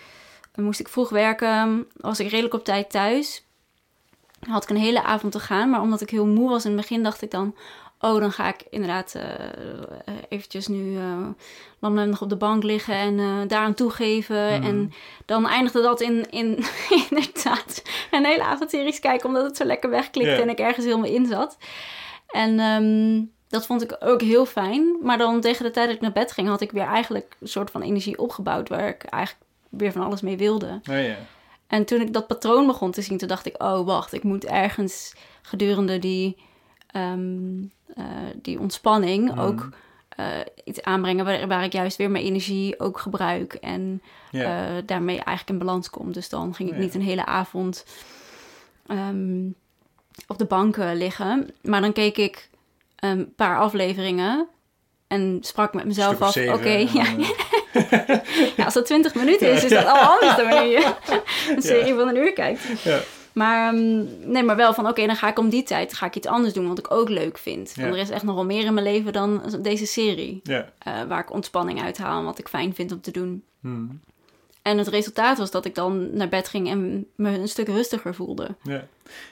dan 0.57 0.65
moest 0.65 0.81
ik 0.81 0.89
vroeg 0.89 1.09
werken, 1.09 1.87
was 1.97 2.21
ik 2.21 2.31
redelijk 2.31 2.55
op 2.55 2.65
tijd 2.65 2.91
thuis. 2.91 3.45
Dan 4.41 4.51
had 4.51 4.63
ik 4.63 4.71
een 4.71 4.77
hele 4.77 5.03
avond 5.03 5.33
te 5.33 5.41
gaan, 5.41 5.71
maar 5.71 5.81
omdat 5.81 6.01
ik 6.01 6.11
heel 6.11 6.27
moe 6.27 6.49
was 6.49 6.65
in 6.65 6.71
het 6.71 6.81
begin, 6.81 7.03
dacht 7.03 7.23
ik 7.23 7.31
dan, 7.31 7.55
oh, 8.01 8.21
dan 8.21 8.33
ga 8.33 8.49
ik 8.49 8.65
inderdaad 8.71 9.15
eh, 9.15 10.15
eventjes 10.29 10.67
nu 10.67 10.99
uh, 10.99 11.27
lamlendig 11.79 12.23
op 12.23 12.29
de 12.29 12.37
bank 12.37 12.63
liggen 12.63 12.95
en 12.95 13.19
eh, 13.19 13.49
daaraan 13.49 13.75
toegeven. 13.75 14.61
Mhm. 14.61 14.63
En 14.63 14.93
dan 15.25 15.47
eindigde 15.47 15.83
dat 15.83 16.01
in, 16.01 16.31
in 16.31 16.65
inderdaad 17.11 17.83
een 18.11 18.25
hele 18.25 18.45
avond 18.45 18.71
series 18.71 19.01
kijken, 19.01 19.29
omdat 19.29 19.45
het 19.45 19.57
zo 19.57 19.65
lekker 19.65 19.91
wegklikte 19.91 20.43
en 20.43 20.49
ik 20.49 20.59
ergens 20.59 20.85
helemaal 20.85 21.11
in 21.11 21.27
zat. 21.27 21.57
En 22.27 22.59
ehm, 22.59 23.25
dat 23.49 23.67
vond 23.67 23.83
ik 23.83 23.97
ook 24.01 24.21
heel 24.21 24.47
fijn. 24.47 24.97
Maar 25.03 25.19
dan 25.19 25.41
tegen 25.41 25.65
de 25.65 25.71
tijd 25.71 25.87
dat 25.87 25.97
ik 25.97 26.03
naar 26.03 26.13
bed 26.13 26.33
ging, 26.33 26.49
had 26.49 26.61
ik 26.61 26.71
weer 26.73 26.87
eigenlijk 26.87 27.37
een 27.41 27.49
soort 27.49 27.71
van 27.71 27.83
energie 27.83 28.19
opgebouwd 28.19 28.69
waar 28.69 28.89
ik 28.89 29.05
eigenlijk 29.05 29.46
weer 29.77 29.93
van 29.93 30.03
alles 30.03 30.21
mee 30.21 30.37
wilde. 30.37 30.81
Oh 30.91 31.03
ja. 31.03 31.17
En 31.67 31.85
toen 31.85 32.01
ik 32.01 32.13
dat 32.13 32.27
patroon 32.27 32.67
begon 32.67 32.91
te 32.91 33.03
zien, 33.03 33.19
toen 33.19 33.29
dacht 33.29 33.47
ik, 33.47 33.63
oh 33.63 33.87
wacht, 33.87 34.13
ik 34.13 34.23
moet 34.23 34.45
ergens 34.45 35.15
gedurende 35.43 35.99
die, 35.99 36.37
ehm, 36.91 37.63
eh, 37.95 38.05
die 38.43 38.59
ontspanning 38.61 39.31
Mhm. 39.31 39.41
ook 39.41 39.69
eh, 40.09 40.27
iets 40.65 40.83
aanbrengen 40.83 41.25
waar, 41.25 41.47
waar 41.49 41.65
ik 41.65 41.73
juist 41.73 41.97
weer 41.97 42.11
mijn 42.11 42.25
energie 42.25 42.81
ook 42.81 42.99
gebruik 42.99 43.55
en 43.55 44.03
eh, 44.47 44.77
daarmee 44.87 45.15
eigenlijk 45.17 45.49
in 45.49 45.59
balans 45.67 45.91
kom. 45.91 46.13
Dus 46.13 46.29
dan 46.29 46.55
ging 46.55 46.69
ik 46.69 46.75
Ja. 46.75 46.81
niet 46.81 46.95
een 46.95 47.03
hele 47.03 47.25
avond 47.27 47.85
ehm, 48.87 49.47
op 50.27 50.39
de 50.39 50.45
banken 50.45 50.97
liggen, 50.97 51.51
maar 51.63 51.81
dan 51.81 51.93
keek 51.93 52.17
ik 52.17 52.51
een 52.97 53.35
paar 53.35 53.59
afleveringen 53.59 54.47
en 55.07 55.39
sprak 55.41 55.75
met 55.75 55.85
mezelf 55.85 56.21
af, 56.23 56.37
oké, 56.37 56.69
ja, 56.99 57.05
als 58.65 58.75
dat 58.75 58.87
20 58.87 59.15
minuten 59.15 59.53
is, 59.53 59.65
is 59.65 59.71
dat 59.71 59.87
al 59.87 59.97
anders 59.97 60.37
dan 60.37 60.49
wanneer 60.49 60.71
je 60.71 60.95
een 61.57 61.63
serie 61.63 61.95
van 61.95 62.09
een 62.09 62.17
uur 62.17 62.33
kijkt. 62.33 62.61
ja. 62.83 62.99
Maar 63.33 63.69
ehm, 63.75 64.05
nee, 64.31 64.43
maar 64.43 64.57
wel 64.57 64.75
van 64.75 64.89
oké, 64.89 65.07
dan 65.07 65.17
ga 65.17 65.29
ik 65.29 65.39
om 65.39 65.49
die 65.49 65.63
tijd 65.63 65.95
ga 65.95 66.07
ik 66.07 66.17
iets 66.17 66.27
anders 66.27 66.55
doen 66.55 66.69
wat 66.69 66.79
ik 66.79 66.91
ook 66.91 67.09
leuk 67.09 67.39
vind. 67.39 67.73
Want 67.77 67.95
er 67.95 68.01
is 68.01 68.11
echt 68.11 68.23
nog 68.23 68.35
wel 68.35 68.45
meer 68.45 68.65
in 68.65 68.75
mijn 68.75 68.87
leven 68.87 69.13
dan 69.13 69.43
deze 69.63 69.87
serie. 69.87 70.41
Ja. 70.43 70.73
eh, 70.79 70.93
waar 71.09 71.21
ik 71.21 71.33
ontspanning 71.33 71.83
uit 71.83 71.99
haal 71.99 72.19
en 72.19 72.25
wat 72.25 72.39
ik 72.39 72.49
fijn 72.49 72.75
vind 72.75 72.93
om 72.93 73.01
te 73.01 73.11
doen. 73.11 73.45
Hmm. 73.61 74.01
En 74.67 74.79
het 74.79 74.89
resultaat 74.89 75.39
was 75.39 75.51
dat 75.51 75.65
ik 75.65 75.75
dan 75.75 76.17
naar 76.17 76.29
bed 76.29 76.49
ging 76.49 76.69
en 76.69 77.07
me 77.17 77.39
een 77.39 77.49
stuk 77.49 77.67
rustiger 77.67 78.15
voelde. 78.15 78.55
Ja, 78.63 78.87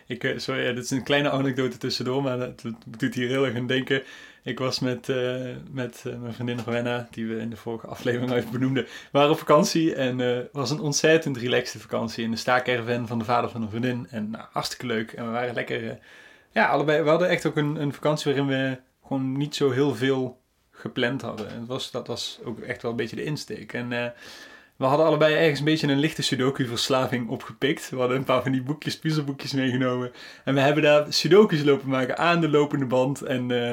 ik, 0.07 0.25
eh, 0.25 0.38
sorry, 0.38 0.75
dit 0.75 0.85
is 0.85 0.90
een 0.90 1.03
kleine 1.03 1.31
anekdote 1.31 1.77
tussendoor, 1.77 2.23
maar 2.23 2.38
het 2.38 2.62
doet 2.87 3.14
hier 3.14 3.29
heel 3.29 3.44
erg 3.44 3.57
aan 3.57 3.66
denken. 3.66 4.03
Ik 4.42 4.59
was 4.59 4.79
met, 4.79 5.09
eh, 5.09 5.57
met 5.70 6.05
eh, 6.07 6.16
mijn 6.20 6.35
vriendin 6.35 6.59
Rowena, 6.64 7.09
die 7.11 7.27
we 7.27 7.37
in 7.37 7.51
de 7.51 7.57
vorige 7.57 7.87
aflevering 7.87 8.31
al 8.31 8.37
even 8.37 8.51
benoemden, 8.51 8.87
waren 9.12 9.31
op 9.31 9.38
vakantie 9.38 9.94
en 9.94 10.18
het 10.18 10.49
was 10.53 10.70
een 10.70 10.81
ontzettend 10.81 11.37
relaxte 11.37 11.79
vakantie 11.79 12.25
in 12.25 12.31
de 12.31 12.37
staakerven 12.37 13.07
van 13.07 13.18
de 13.18 13.25
vader 13.25 13.51
van 13.51 13.62
een 13.62 13.70
vriendin. 13.70 14.07
En 14.11 14.31
nou, 14.31 14.44
hartstikke 14.53 14.87
leuk. 14.87 15.12
En 15.12 15.25
we 15.25 15.31
waren 15.31 15.55
lekker, 15.55 15.99
ja, 16.53 16.66
allebei, 16.66 17.03
we 17.03 17.09
hadden 17.09 17.29
echt 17.29 17.47
ook 17.47 17.57
een, 17.57 17.77
een 17.77 17.92
vakantie 17.92 18.35
waarin 18.35 18.51
we 18.51 18.79
gewoon 19.07 19.37
niet 19.37 19.55
zo 19.55 19.70
heel 19.70 19.94
veel 19.94 20.40
gepland 20.70 21.23
hadden. 21.23 21.49
En 21.49 21.59
het 21.59 21.68
was, 21.68 21.90
dat 21.90 22.07
was 22.07 22.40
ook 22.44 22.61
echt 22.61 22.83
wel 22.83 22.90
een 22.90 22.97
beetje 22.97 23.16
de 23.16 23.25
insteek. 23.25 23.73
En 23.73 24.14
we 24.76 24.84
hadden 24.84 25.06
allebei 25.06 25.34
ergens 25.34 25.58
een 25.58 25.64
beetje 25.64 25.87
een 25.88 25.98
lichte 25.98 26.22
sudoku-verslaving 26.22 27.28
opgepikt. 27.28 27.90
We 27.90 27.96
hadden 27.96 28.16
een 28.16 28.24
paar 28.24 28.42
van 28.42 28.52
die 28.52 28.62
boekjes, 28.62 28.98
puzzelboekjes 28.98 29.52
meegenomen. 29.52 30.12
En 30.44 30.54
we 30.54 30.60
hebben 30.60 30.82
daar 30.82 31.06
sudoku's 31.08 31.62
lopen 31.62 31.88
maken 31.88 32.18
aan 32.18 32.40
de 32.40 32.48
lopende 32.48 32.87
band. 32.87 33.22
En, 33.22 33.50
eh, 33.50 33.70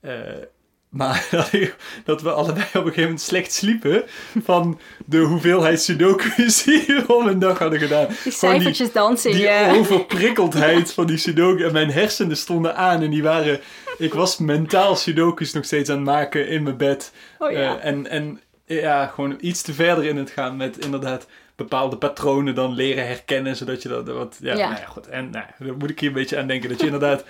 eh, 0.00 0.42
maar 0.88 1.28
dat, 2.04 2.22
we 2.22 2.30
allebei 2.32 2.64
op 2.64 2.74
een 2.74 2.82
gegeven 2.82 3.02
moment 3.02 3.20
slecht 3.20 3.52
sliepen 3.52 4.04
van 4.42 4.80
de 5.06 5.18
hoeveelheid 5.18 5.82
sudoku's 5.82 6.62
die 6.62 6.84
we 6.86 7.04
om 7.06 7.26
een 7.26 7.38
dag 7.38 7.58
hadden 7.58 7.78
gedaan. 7.78 8.06
Die 8.06 8.16
Gewoon 8.16 8.30
die- 8.30 8.38
cijfertjes 8.38 8.92
dansen. 8.92 9.32
Die 9.32 9.78
overprikkeldheid 9.78 10.92
van 10.92 11.06
die 11.06 11.16
sudoku. 11.16 11.64
En 11.64 11.72
mijn 11.72 11.90
hersenen 11.90 12.36
stonden 12.36 12.76
aan 12.76 13.02
en 13.02 13.10
die 13.10 13.22
waren... 13.22 13.60
Ik 13.98 14.14
was 14.14 14.38
mentaal 14.38 14.96
sudoku's 14.96 15.52
nog 15.52 15.64
steeds 15.64 15.90
aan 15.90 15.96
het 15.96 16.04
maken 16.04 16.48
in 16.48 16.62
mijn 16.62 16.76
bed. 16.76 17.12
Oh 17.38 17.50
ja. 17.50 17.78
Eh, 17.78 17.86
en, 17.88 18.10
en 18.10 18.40
ja, 18.66 19.06
gewoon 19.06 19.36
iets 19.40 19.62
te 19.62 19.72
verder 19.72 20.04
in 20.04 20.16
het 20.16 20.30
gaan 20.30 20.56
met 20.56 20.84
inderdaad 20.84 21.26
bepaalde 21.56 21.96
patronen 21.96 22.54
dan 22.54 22.72
leren 22.72 23.06
herkennen, 23.06 23.56
zodat 23.56 23.82
je 23.82 23.88
dat 23.88 24.08
wat... 24.08 24.38
Ja, 24.40 24.56
Ja. 24.56 24.68
Nou 24.68 24.80
ja 24.80 24.86
goed. 24.86 25.06
En 25.06 25.30
nou, 25.30 25.44
daar 25.58 25.76
moet 25.76 25.90
ik 25.90 26.00
hier 26.00 26.08
een 26.08 26.14
beetje 26.14 26.38
aan 26.38 26.46
denken, 26.46 26.68
dat 26.68 26.80
je 26.80 26.86
inderdaad 26.86 27.24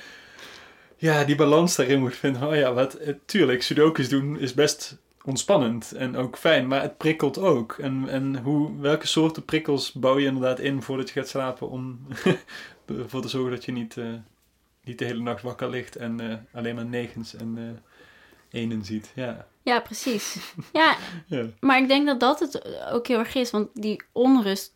ja, 0.96 1.24
die 1.24 1.36
balans 1.36 1.76
daarin 1.76 2.00
moet 2.00 2.16
vinden. 2.16 2.48
Oh 2.48 2.56
ja, 2.56 2.72
wat, 2.72 2.94
eh, 2.94 3.14
tuurlijk, 3.24 3.62
sudokus 3.62 4.08
doen 4.08 4.38
is 4.38 4.54
best 4.54 4.98
ontspannend 5.24 5.92
en 5.92 6.16
ook 6.16 6.36
fijn, 6.36 6.66
maar 6.66 6.82
het 6.82 6.96
prikkelt 6.96 7.38
ook. 7.38 7.72
En, 7.72 8.08
en 8.08 8.36
hoe, 8.36 8.80
welke 8.80 9.06
soorten 9.06 9.44
prikkels 9.44 9.92
bouw 9.92 10.18
je 10.18 10.26
inderdaad 10.26 10.60
in 10.60 10.82
voordat 10.82 11.08
je 11.08 11.14
gaat 11.14 11.28
slapen 11.28 11.70
om 11.70 12.06
ervoor 12.86 13.22
te 13.22 13.28
zorgen 13.28 13.50
dat 13.50 13.64
je 13.64 13.72
niet, 13.72 13.96
uh, 13.96 14.14
niet 14.84 14.98
de 14.98 15.04
hele 15.04 15.22
nacht 15.22 15.42
wakker 15.42 15.70
ligt 15.70 15.96
en 15.96 16.22
uh, 16.22 16.34
alleen 16.52 16.74
maar 16.74 16.86
negens 16.86 17.34
en 17.34 17.56
uh, 17.58 18.60
enen 18.60 18.84
ziet. 18.84 19.12
Ja, 19.14 19.46
ja 19.64 19.80
precies. 19.80 20.36
Ja, 20.72 20.96
ja, 21.26 21.44
maar 21.60 21.78
ik 21.78 21.88
denk 21.88 22.06
dat 22.06 22.20
dat 22.20 22.40
het 22.40 22.62
ook 22.92 23.06
heel 23.06 23.18
erg 23.18 23.34
is, 23.34 23.50
want 23.50 23.68
die 23.72 24.02
onrust 24.12 24.72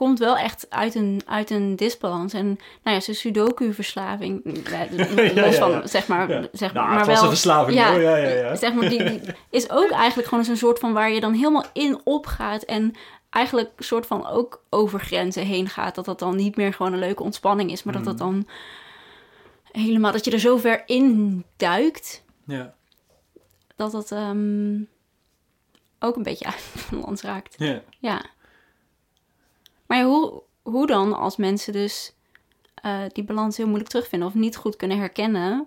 komt 0.00 0.18
wel 0.18 0.36
echt 0.36 0.66
uit 0.68 0.94
een, 0.94 1.22
uit 1.26 1.50
een 1.50 1.76
disbalans. 1.76 2.32
En 2.32 2.46
nou 2.82 2.96
ja, 2.96 3.00
zijn 3.00 3.16
sudoku-verslaving, 3.16 4.44
los 5.34 5.56
van, 5.56 5.88
zeg 5.88 6.06
maar... 6.06 6.48
Zeg, 6.52 6.72
nou, 6.72 6.88
maar 6.88 6.98
het 6.98 7.06
was 7.06 7.22
een 7.22 7.28
verslaving, 7.28 7.78
ja, 7.78 7.92
ja, 7.92 8.16
ja, 8.16 8.28
ja. 8.28 8.56
Zeg 8.56 8.74
maar, 8.74 8.88
die, 8.88 9.04
die, 9.04 9.20
is 9.50 9.70
ook 9.70 9.90
eigenlijk 9.90 10.28
gewoon 10.28 10.44
een 10.48 10.56
soort 10.56 10.78
van 10.78 10.92
waar 10.92 11.10
je 11.10 11.20
dan 11.20 11.32
helemaal 11.32 11.64
in 11.72 12.00
opgaat 12.04 12.62
en 12.62 12.94
eigenlijk 13.30 13.70
een 13.76 13.84
soort 13.84 14.06
van 14.06 14.26
ook 14.26 14.62
over 14.70 15.00
grenzen 15.00 15.46
heen 15.46 15.68
gaat. 15.68 15.94
Dat 15.94 16.04
dat 16.04 16.18
dan 16.18 16.36
niet 16.36 16.56
meer 16.56 16.72
gewoon 16.72 16.92
een 16.92 16.98
leuke 16.98 17.22
ontspanning 17.22 17.70
is, 17.70 17.82
maar 17.82 17.94
dat 17.94 18.04
dat 18.04 18.12
mm. 18.12 18.18
dan 18.18 18.48
helemaal, 19.72 20.12
dat 20.12 20.24
je 20.24 20.30
er 20.30 20.38
zo 20.38 20.56
ver 20.56 20.82
in 20.86 21.44
duikt. 21.56 22.24
Ja. 22.44 22.74
Dat 23.80 23.92
dat 23.92 24.12
ehm, 24.12 24.82
ook 25.98 26.16
een 26.16 26.22
beetje 26.22 26.44
uit 26.52 26.60
van 26.60 27.04
ons 27.04 27.22
raakt. 27.22 27.54
Ja. 27.58 27.82
Ja. 27.98 28.24
Maar 29.86 30.02
hoe, 30.02 30.42
hoe 30.62 30.86
dan 30.86 31.12
als 31.12 31.36
mensen 31.36 31.72
dus 31.72 32.12
uh, 32.84 33.02
die 33.12 33.24
balans 33.24 33.56
heel 33.56 33.66
moeilijk 33.66 33.90
terugvinden 33.90 34.28
of 34.28 34.34
niet 34.34 34.56
goed 34.56 34.76
kunnen 34.76 34.98
herkennen 34.98 35.66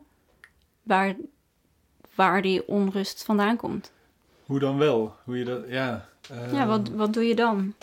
waar, 0.84 1.16
waar 2.16 2.42
die 2.42 2.68
onrust 2.68 3.24
vandaan 3.24 3.56
komt? 3.58 3.92
Hoe 4.46 4.60
dan 4.60 4.78
wel? 4.78 5.16
Hoe 5.24 5.38
je 5.38 5.46
dat, 5.46 5.68
ja. 5.68 6.10
Ja, 6.52 6.66
wat, 6.66 6.88
ehm, 6.88 6.98
wat 6.98 7.14
doe 7.14 7.24
je 7.24 7.36
dan? 7.36 7.74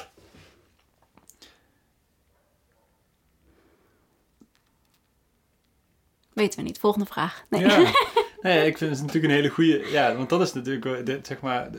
Weten 6.32 6.58
we 6.58 6.64
niet. 6.64 6.78
Volgende 6.78 7.06
vraag. 7.06 7.44
Nee. 7.48 7.60
Ja. 7.60 7.92
nee, 8.42 8.66
ik 8.66 8.78
vind 8.78 8.90
het 8.90 9.00
natuurlijk 9.00 9.24
een 9.24 9.38
hele 9.38 9.48
goede. 9.48 9.90
Ja, 9.90 10.16
want 10.16 10.28
dat 10.28 10.40
is 10.40 10.52
natuurlijk, 10.52 11.26
zeg 11.26 11.40
maar, 11.40 11.70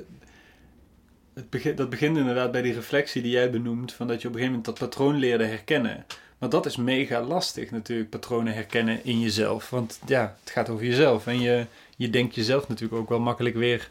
het 1.33 1.49
begin, 1.49 1.75
dat 1.75 1.89
begint 1.89 2.17
inderdaad 2.17 2.51
bij 2.51 2.61
die 2.61 2.73
reflectie 2.73 3.21
die 3.21 3.31
jij 3.31 3.51
benoemt, 3.51 3.93
van 3.93 4.07
dat 4.07 4.21
je 4.21 4.27
op 4.27 4.33
een 4.33 4.39
gegeven 4.39 4.59
moment 4.59 4.79
dat 4.79 4.89
patroon 4.89 5.15
leerde 5.15 5.45
herkennen. 5.45 6.05
Maar 6.37 6.49
dat 6.49 6.65
is 6.65 6.75
mega 6.75 7.21
lastig 7.21 7.71
natuurlijk, 7.71 8.09
patronen 8.09 8.53
herkennen 8.53 9.05
in 9.05 9.19
jezelf. 9.19 9.69
Want 9.69 9.99
ja, 10.05 10.37
het 10.39 10.49
gaat 10.49 10.69
over 10.69 10.85
jezelf. 10.85 11.27
En 11.27 11.39
je, 11.39 11.65
je 11.97 12.09
denkt 12.09 12.35
jezelf 12.35 12.67
natuurlijk 12.67 13.01
ook 13.01 13.09
wel 13.09 13.19
makkelijk 13.19 13.55
weer, 13.55 13.89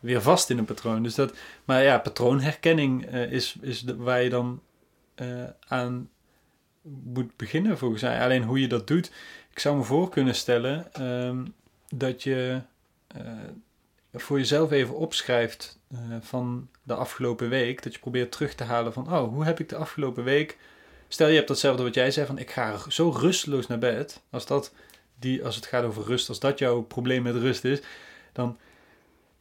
weer 0.00 0.22
vast 0.22 0.50
in 0.50 0.58
een 0.58 0.64
patroon. 0.64 1.02
Dus 1.02 1.14
dat, 1.14 1.34
maar 1.64 1.82
ja, 1.82 1.98
patroonherkenning 1.98 3.12
uh, 3.12 3.32
is, 3.32 3.56
is 3.60 3.84
waar 3.96 4.22
je 4.22 4.30
dan 4.30 4.60
uh, 5.16 5.44
aan 5.68 6.08
moet 6.82 7.36
beginnen 7.36 7.78
volgens 7.78 8.02
mij. 8.02 8.20
Alleen 8.20 8.42
hoe 8.42 8.60
je 8.60 8.68
dat 8.68 8.86
doet. 8.86 9.12
Ik 9.50 9.58
zou 9.58 9.76
me 9.76 9.82
voor 9.82 10.08
kunnen 10.08 10.34
stellen 10.34 11.02
um, 11.06 11.54
dat 11.94 12.22
je 12.22 12.60
uh, 13.16 13.22
voor 14.12 14.38
jezelf 14.38 14.70
even 14.70 14.96
opschrijft 14.96 15.78
uh, 15.92 15.98
van 16.20 16.68
de 16.82 16.94
afgelopen 16.94 17.48
week. 17.48 17.82
Dat 17.82 17.92
je 17.92 17.98
probeert 17.98 18.32
terug 18.32 18.54
te 18.54 18.64
halen 18.64 18.92
van, 18.92 19.12
oh, 19.12 19.28
hoe 19.28 19.44
heb 19.44 19.60
ik 19.60 19.68
de 19.68 19.76
afgelopen 19.76 20.24
week... 20.24 20.58
Stel 21.08 21.28
je 21.28 21.34
hebt 21.34 21.48
datzelfde 21.48 21.82
wat 21.82 21.94
jij 21.94 22.10
zei 22.10 22.26
van, 22.26 22.38
ik 22.38 22.50
ga 22.50 22.78
zo 22.88 23.10
rusteloos 23.10 23.66
naar 23.66 23.78
bed. 23.78 24.22
Als, 24.30 24.46
dat 24.46 24.72
die, 25.18 25.44
als 25.44 25.56
het 25.56 25.66
gaat 25.66 25.84
over 25.84 26.04
rust, 26.04 26.28
als 26.28 26.38
dat 26.40 26.58
jouw 26.58 26.80
probleem 26.80 27.22
met 27.22 27.34
rust 27.34 27.64
is, 27.64 27.80
dan 28.32 28.58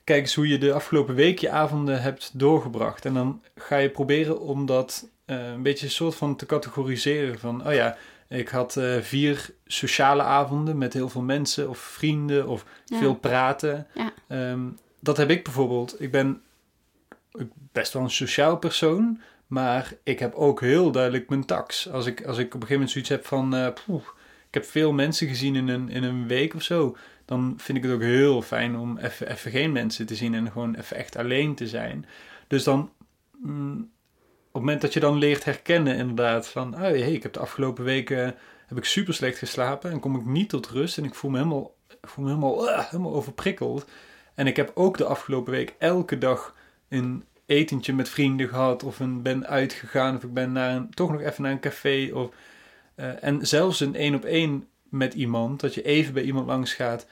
kijk 0.04 0.22
eens 0.22 0.36
hoe 0.36 0.48
je 0.48 0.58
de 0.58 0.74
afgelopen 0.74 1.16
week 1.16 1.40
je 1.40 1.50
avonden 1.50 2.02
hebt 2.02 2.32
doorgebracht. 2.34 3.06
En 3.06 3.14
dan 3.14 3.42
ga 3.56 3.78
je 3.78 3.90
proberen 3.90 4.40
om 4.40 4.66
dat 4.66 5.10
uh, 5.26 5.52
een 5.52 5.64
beetje 5.64 5.86
een 5.86 5.92
soort 5.92 6.16
van 6.16 6.36
te 6.36 6.46
categoriseren. 6.46 7.40
Van, 7.40 7.68
oh 7.68 7.74
ja, 7.74 7.98
ik 8.32 8.50
had 8.50 8.76
uh, 8.76 8.98
vier 9.02 9.50
sociale 9.66 10.22
avonden 10.22 10.78
met 10.78 10.94
heel 10.94 11.10
veel 11.10 11.22
mensen 11.22 11.70
of 11.70 11.78
vrienden 11.78 12.48
of 12.48 12.66
ja. 12.86 12.98
veel 12.98 13.16
praten. 13.16 13.88
Ja. 13.94 14.14
Um, 14.52 14.78
dat 15.00 15.18
heb 15.18 15.30
ik 15.30 15.44
bijvoorbeeld. 15.44 16.02
Ik 16.02 16.12
ben 16.12 16.42
best 17.72 17.94
wel 17.94 18.04
een 18.04 18.10
sociaal 18.10 18.58
persoon, 18.58 19.22
maar 19.48 19.94
ik 20.04 20.20
heb 20.20 20.34
ook 20.34 20.62
heel 20.62 20.92
duidelijk 20.92 21.30
mijn 21.30 21.46
tax. 21.46 21.90
Als 21.90 22.06
ik, 22.06 22.26
als 22.26 22.38
ik 22.38 22.46
op 22.46 22.62
een 22.62 22.68
gegeven 22.68 22.74
moment 22.74 22.92
zoiets 22.92 23.10
heb 23.10 23.26
van, 23.26 23.56
uh, 23.56 23.68
poeh, 23.86 24.04
ik 24.48 24.54
heb 24.54 24.66
veel 24.66 24.94
mensen 24.94 25.28
gezien 25.28 25.56
in 25.56 25.68
een, 25.68 25.90
in 25.90 26.04
een 26.04 26.28
week 26.28 26.54
of 26.54 26.64
zo, 26.64 26.98
dan 27.26 27.54
vind 27.58 27.78
ik 27.78 27.84
het 27.84 27.94
ook 27.94 28.02
heel 28.02 28.42
fijn 28.42 28.78
om 28.78 28.98
even, 28.98 29.32
even 29.32 29.52
geen 29.52 29.72
mensen 29.72 30.06
te 30.06 30.16
zien 30.16 30.34
en 30.34 30.52
gewoon 30.52 30.76
even 30.76 30.98
echt 30.98 31.16
alleen 31.16 31.56
te 31.56 31.68
zijn. 31.68 32.06
Dus 32.48 32.64
dan, 32.64 32.92
mm, 33.38 33.90
het 34.52 34.62
moment 34.62 34.82
dat 34.82 34.94
je 34.94 35.00
dan 35.00 35.18
leert 35.18 35.44
herkennen 35.44 35.96
inderdaad 35.96 36.48
van, 36.48 36.74
oh 36.74 36.80
hey, 36.80 37.12
ik 37.12 37.24
heb 37.24 37.34
de 37.34 37.40
afgelopen 37.40 37.84
weken 37.84 38.36
heb 38.68 38.78
ik 38.78 38.86
super 38.86 39.14
slecht 39.14 39.38
geslapen 39.38 39.92
en 39.92 40.00
kom 40.00 40.16
ik 40.16 40.26
niet 40.26 40.50
tot 40.50 40.68
rust 40.68 40.98
en 40.98 41.04
ik 41.04 41.16
voel 41.16 41.32
me 41.32 41.38
helemaal, 41.38 41.76
voel 42.02 42.24
me 42.24 42.30
helemaal, 42.30 42.70
uh, 42.70 42.90
helemaal 42.90 43.14
overprikkeld. 43.14 43.86
En 44.34 44.48
ik 44.48 44.56
heb 44.56 44.72
ook 44.74 44.98
de 44.98 45.06
afgelopen 45.06 45.52
week 45.52 45.76
elke 45.78 46.18
dag 46.18 46.56
een 46.90 47.24
etentje 47.46 47.94
met 47.94 48.10
vrienden 48.10 48.48
gehad. 48.48 48.84
Of 48.84 49.00
een, 49.00 49.22
ben 49.22 49.48
uitgegaan. 49.48 50.16
Of 50.16 50.24
ik 50.24 50.34
ben 50.34 50.52
naar 50.52 50.76
een, 50.76 50.90
toch 50.90 51.12
nog 51.12 51.22
even 51.22 51.44
naar 51.44 51.52
een 51.52 51.60
café. 51.60 52.10
Of, 52.14 52.30
uh, 52.96 53.24
en 53.24 53.48
zelfs 53.48 53.80
een 53.80 53.96
één 53.96 54.16
op 54.16 54.26
één 54.26 54.68
met 54.90 55.14
iemand. 55.14 55.60
Dat 55.60 55.74
je 55.74 55.82
even 55.82 56.14
bij 56.14 56.24
iemand 56.24 56.48
langs 56.48 56.74
gaat. 56.74 57.08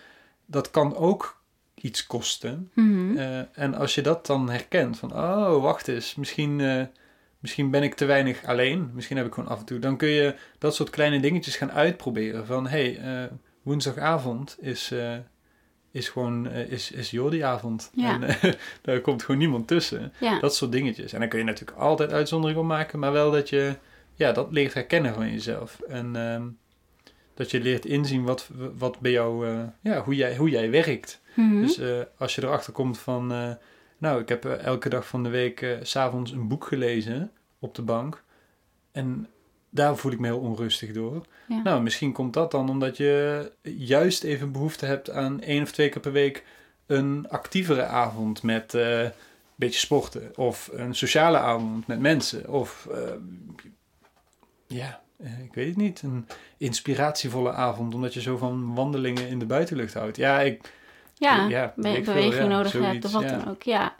Dat 0.46 0.72
kan 0.72 0.96
ook 0.96 1.42
iets 1.76 2.08
kosten. 2.08 2.72
Mm 2.74 2.92
-hmm. 2.94 3.18
uh, 3.18 3.40
en 3.52 3.74
als 3.76 3.96
je 3.96 4.02
dat 4.02 4.26
dan 4.26 4.50
herkent. 4.50 4.98
Van 4.98 5.14
oh 5.14 5.62
wacht 5.62 5.88
eens. 5.88 6.16
Misschien... 6.16 6.90
Misschien 7.40 7.72
ben 7.72 7.84
ik 7.84 7.94
te 7.94 8.06
weinig 8.06 8.46
alleen. 8.46 8.92
Misschien 8.94 9.18
heb 9.18 9.26
ik 9.26 9.34
gewoon 9.34 9.50
af 9.50 9.60
en 9.60 9.66
toe. 9.66 9.80
Dan 9.80 9.98
kun 9.98 10.08
je 10.08 10.36
dat 10.58 10.76
soort 10.76 10.90
kleine 10.90 11.20
dingetjes 11.20 11.56
gaan 11.56 11.72
uitproberen. 11.72 12.46
Van 12.46 12.68
hé, 12.68 12.94
hey, 12.94 13.24
uh, 13.24 13.32
woensdagavond 13.62 14.58
is, 14.60 14.92
uh, 14.92 15.14
is 15.92 16.10
gewoon 16.10 16.48
uh, 16.48 16.72
is, 16.72 16.92
is 16.92 17.12
Jordi-avond. 17.12 17.92
Ja. 17.94 18.22
En 18.22 18.38
daar 18.82 19.02
komt 19.02 19.24
gewoon 19.24 19.40
niemand 19.40 19.68
tussen. 19.68 20.14
Ja. 20.20 20.40
Dat 20.40 20.56
soort 20.56 20.72
dingetjes. 20.72 21.14
En 21.14 21.20
dan 21.20 21.30
kun 21.30 21.40
je 21.40 21.46
natuurlijk 21.46 21.78
altijd 21.78 22.12
uitzonderingen 22.12 22.62
op 22.64 22.68
maken. 22.68 23.00
Maar 23.00 23.12
wel 23.12 23.32
dat 23.32 23.50
je 23.50 23.76
ja, 24.14 24.32
dat 24.32 24.52
leert 24.52 24.74
herkennen 24.74 25.14
van 25.14 25.32
jezelf. 25.32 25.80
En 25.80 26.16
um, 26.16 26.58
dat 27.34 27.52
je 27.52 27.62
leert 27.62 27.86
inzien 27.86 28.24
wat, 28.24 28.50
wat 28.78 29.00
bij 29.00 29.12
jou, 29.12 29.48
ja, 29.82 30.04
hoe, 30.04 30.16
jij, 30.16 30.36
hoe 30.36 30.50
jij 30.50 30.70
werkt. 30.70 31.22
Mm 31.34 31.52
-hmm. 31.52 31.62
Dus 31.62 31.80
als 32.18 32.36
je 32.36 32.44
erachter 32.44 32.74
komt 32.74 33.00
van 33.00 33.58
nou, 34.00 34.22
ik 34.22 34.30
heb 34.30 34.46
elke 34.46 34.90
dag 34.90 35.08
van 35.08 35.24
de 35.24 35.30
week 35.30 35.62
uh, 35.62 35.78
s'avonds 35.82 36.32
een 36.32 36.48
boek 36.48 36.66
gelezen 36.66 37.32
op 37.60 37.76
de 37.76 37.82
bank. 37.82 38.24
En 38.92 39.28
daar 39.70 39.98
voel 39.98 40.12
ik 40.12 40.20
me 40.20 40.28
heel 40.28 40.40
onrustig 40.40 40.92
door. 40.92 41.26
Ja. 41.48 41.62
Nou, 41.64 41.82
misschien 41.82 42.12
komt 42.12 42.34
dat 42.34 42.52
dan 42.52 42.70
omdat 42.70 42.98
je 42.98 43.52
juist 43.62 44.24
even 44.24 44.52
behoefte 44.52 44.86
hebt 44.86 45.10
aan 45.10 45.42
één 45.42 45.64
of 45.64 45.72
twee 45.72 45.90
keer 45.90 46.02
per 46.02 46.12
week 46.12 46.44
een 46.86 47.30
actievere 47.30 47.84
avond 47.84 48.44
met 48.44 48.74
uh, 48.74 49.04
een 49.04 49.12
beetje 49.56 49.80
sporten. 49.80 50.38
Of 50.38 50.70
een 50.74 50.96
sociale 50.96 51.38
avond 51.38 51.88
met 51.88 52.00
mensen. 52.00 52.50
Of 52.50 52.88
uh, 52.92 52.98
ja, 54.68 55.02
ik 55.44 55.54
weet 55.54 55.68
het 55.68 55.78
niet. 55.78 56.02
Een 56.02 56.28
inspiratievolle 56.58 57.52
avond 57.52 57.94
omdat 57.94 58.14
je 58.14 58.22
zo 58.22 58.38
van 58.38 58.76
wandelingen 58.76 59.28
in 59.28 59.40
de 59.40 59.46
buitenlucht 59.46 59.94
houdt. 59.94 60.18
Ja, 60.18 60.42
ik 60.42 60.74
ja, 61.20 61.48
ja 61.48 61.74
be 61.76 62.02
beweging 62.02 62.34
ja, 62.34 62.46
nodig 62.46 62.72
zoiets, 62.72 62.92
hebt 62.92 63.06
of 63.06 63.12
wat 63.12 63.24
ja. 63.24 63.38
dan 63.38 63.48
ook, 63.48 63.64
ja. 63.64 63.96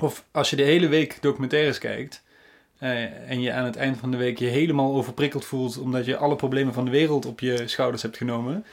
Of 0.00 0.24
als 0.30 0.50
je 0.50 0.56
de 0.56 0.62
hele 0.62 0.88
week 0.88 1.18
documentaires 1.20 1.78
kijkt 1.78 2.22
uh, 2.82 3.30
en 3.30 3.40
je 3.40 3.52
aan 3.52 3.64
het 3.64 3.76
eind 3.76 3.96
van 3.98 4.10
de 4.10 4.16
week 4.16 4.38
je 4.38 4.46
helemaal 4.46 4.94
overprikkeld 4.94 5.44
voelt 5.44 5.78
omdat 5.78 6.04
je 6.04 6.16
alle 6.16 6.36
problemen 6.36 6.74
van 6.74 6.84
de 6.84 6.90
wereld 6.90 7.26
op 7.26 7.40
je 7.40 7.68
schouders 7.68 8.02
hebt 8.02 8.16
genomen. 8.16 8.64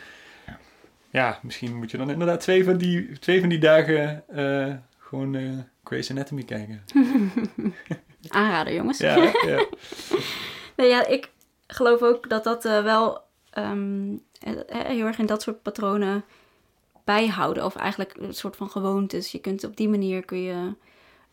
Ja, 1.10 1.40
misschien 1.42 1.76
moet 1.76 1.92
je 1.92 1.98
dan 1.98 2.10
inderdaad 2.10 2.40
twee 2.40 2.64
van 2.64 2.78
die, 2.78 3.20
twee 3.20 3.40
van 3.40 3.50
die 3.50 3.60
dagen 3.60 4.24
uh, 4.36 4.74
gewoon 4.98 5.34
uh, 5.34 5.58
Grey's 5.84 6.12
Anatomy 6.12 6.44
kijken. 6.44 6.84
Aanraden, 8.30 8.74
jongens. 8.74 8.98
Ja, 8.98 9.16
ja. 9.46 9.66
nee, 10.78 10.90
ja, 10.90 11.06
ik 11.06 11.30
geloof 11.68 12.02
ook 12.02 12.30
dat 12.30 12.44
dat 12.44 12.64
wel 12.64 13.22
um, 13.58 14.22
heel 14.68 15.06
erg 15.06 15.20
in 15.20 15.26
dat 15.26 15.42
soort 15.42 15.62
patronen 15.62 16.24
bijhouden. 17.08 17.66
Of 17.66 17.76
eigenlijk 17.76 18.14
een 18.20 18.34
soort 18.34 18.56
van 18.56 18.70
gewoontes. 18.70 19.32
Je 19.32 19.40
kunt 19.40 19.64
op 19.64 19.78
die 19.78 19.90
manier 19.90 20.26
kun 20.26 20.42
je 20.42 20.74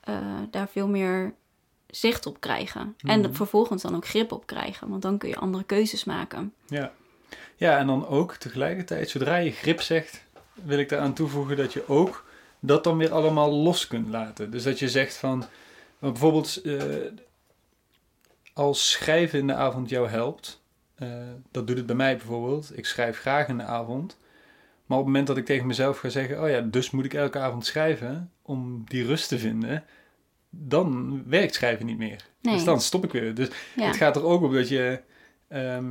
uh, 0.08 0.16
daar 0.50 0.68
veel 0.68 0.88
meer 0.88 1.34
zicht 1.86 2.26
op 2.26 2.40
krijgen. 2.40 2.96
Mm. 3.00 3.10
En 3.10 3.20
Mhm. 3.20 3.32
vervolgens 3.32 3.82
dan 3.82 3.96
ook 3.96 4.06
grip 4.06 4.32
op 4.32 4.46
krijgen. 4.46 4.88
Want 4.88 5.02
dan 5.02 5.18
kun 5.18 5.28
je 5.28 5.36
andere 5.36 5.64
keuzes 5.64 6.04
maken. 6.04 6.52
Ja. 6.66 6.92
ja, 7.56 7.78
en 7.78 7.86
dan 7.86 8.06
ook 8.06 8.34
tegelijkertijd, 8.34 9.10
zodra 9.10 9.36
je 9.36 9.50
grip 9.50 9.80
zegt, 9.80 10.24
wil 10.52 10.78
ik 10.78 10.88
daaraan 10.88 11.14
toevoegen 11.14 11.56
dat 11.56 11.72
je 11.72 11.88
ook 11.88 12.24
dat 12.60 12.84
dan 12.84 12.98
weer 12.98 13.12
allemaal 13.12 13.52
los 13.52 13.86
kunt 13.86 14.08
laten. 14.08 14.50
Dus 14.50 14.62
dat 14.62 14.78
je 14.78 14.88
zegt 14.88 15.16
van, 15.16 15.44
bijvoorbeeld, 15.98 16.60
uh, 16.66 16.82
als 18.52 18.90
schrijven 18.90 19.38
in 19.38 19.46
de 19.46 19.54
avond 19.54 19.88
jou 19.88 20.08
helpt, 20.08 20.60
uh, 20.98 21.08
dat 21.50 21.66
doet 21.66 21.76
het 21.76 21.86
bij 21.86 21.96
mij 21.96 22.16
bijvoorbeeld. 22.16 22.78
Ik 22.78 22.86
schrijf 22.86 23.18
graag 23.18 23.48
in 23.48 23.56
de 23.56 23.64
avond. 23.64 24.16
Maar 24.86 24.98
op 24.98 25.04
het 25.04 25.12
moment 25.12 25.26
dat 25.26 25.36
ik 25.36 25.44
tegen 25.44 25.66
mezelf 25.66 25.98
ga 25.98 26.08
zeggen, 26.08 26.42
oh 26.42 26.48
ja, 26.48 26.60
dus 26.60 26.90
moet 26.90 27.04
ik 27.04 27.14
elke 27.14 27.38
avond 27.38 27.66
schrijven 27.66 28.30
om 28.42 28.82
die 28.88 29.04
rust 29.04 29.28
te 29.28 29.38
vinden, 29.38 29.84
dan 30.50 31.22
werkt 31.26 31.54
schrijven 31.54 31.86
niet 31.86 31.98
meer. 31.98 32.24
Nee. 32.40 32.54
Dus 32.54 32.64
dan 32.64 32.80
stop 32.80 33.04
ik 33.04 33.12
weer. 33.12 33.34
Dus 33.34 33.48
Ja. 33.76 33.86
het 33.86 33.96
gaat 33.96 34.16
er 34.16 34.24
ook 34.24 34.42
om 34.42 34.52
dat 34.54 34.68
je, 34.68 35.00
ehm, 35.48 35.86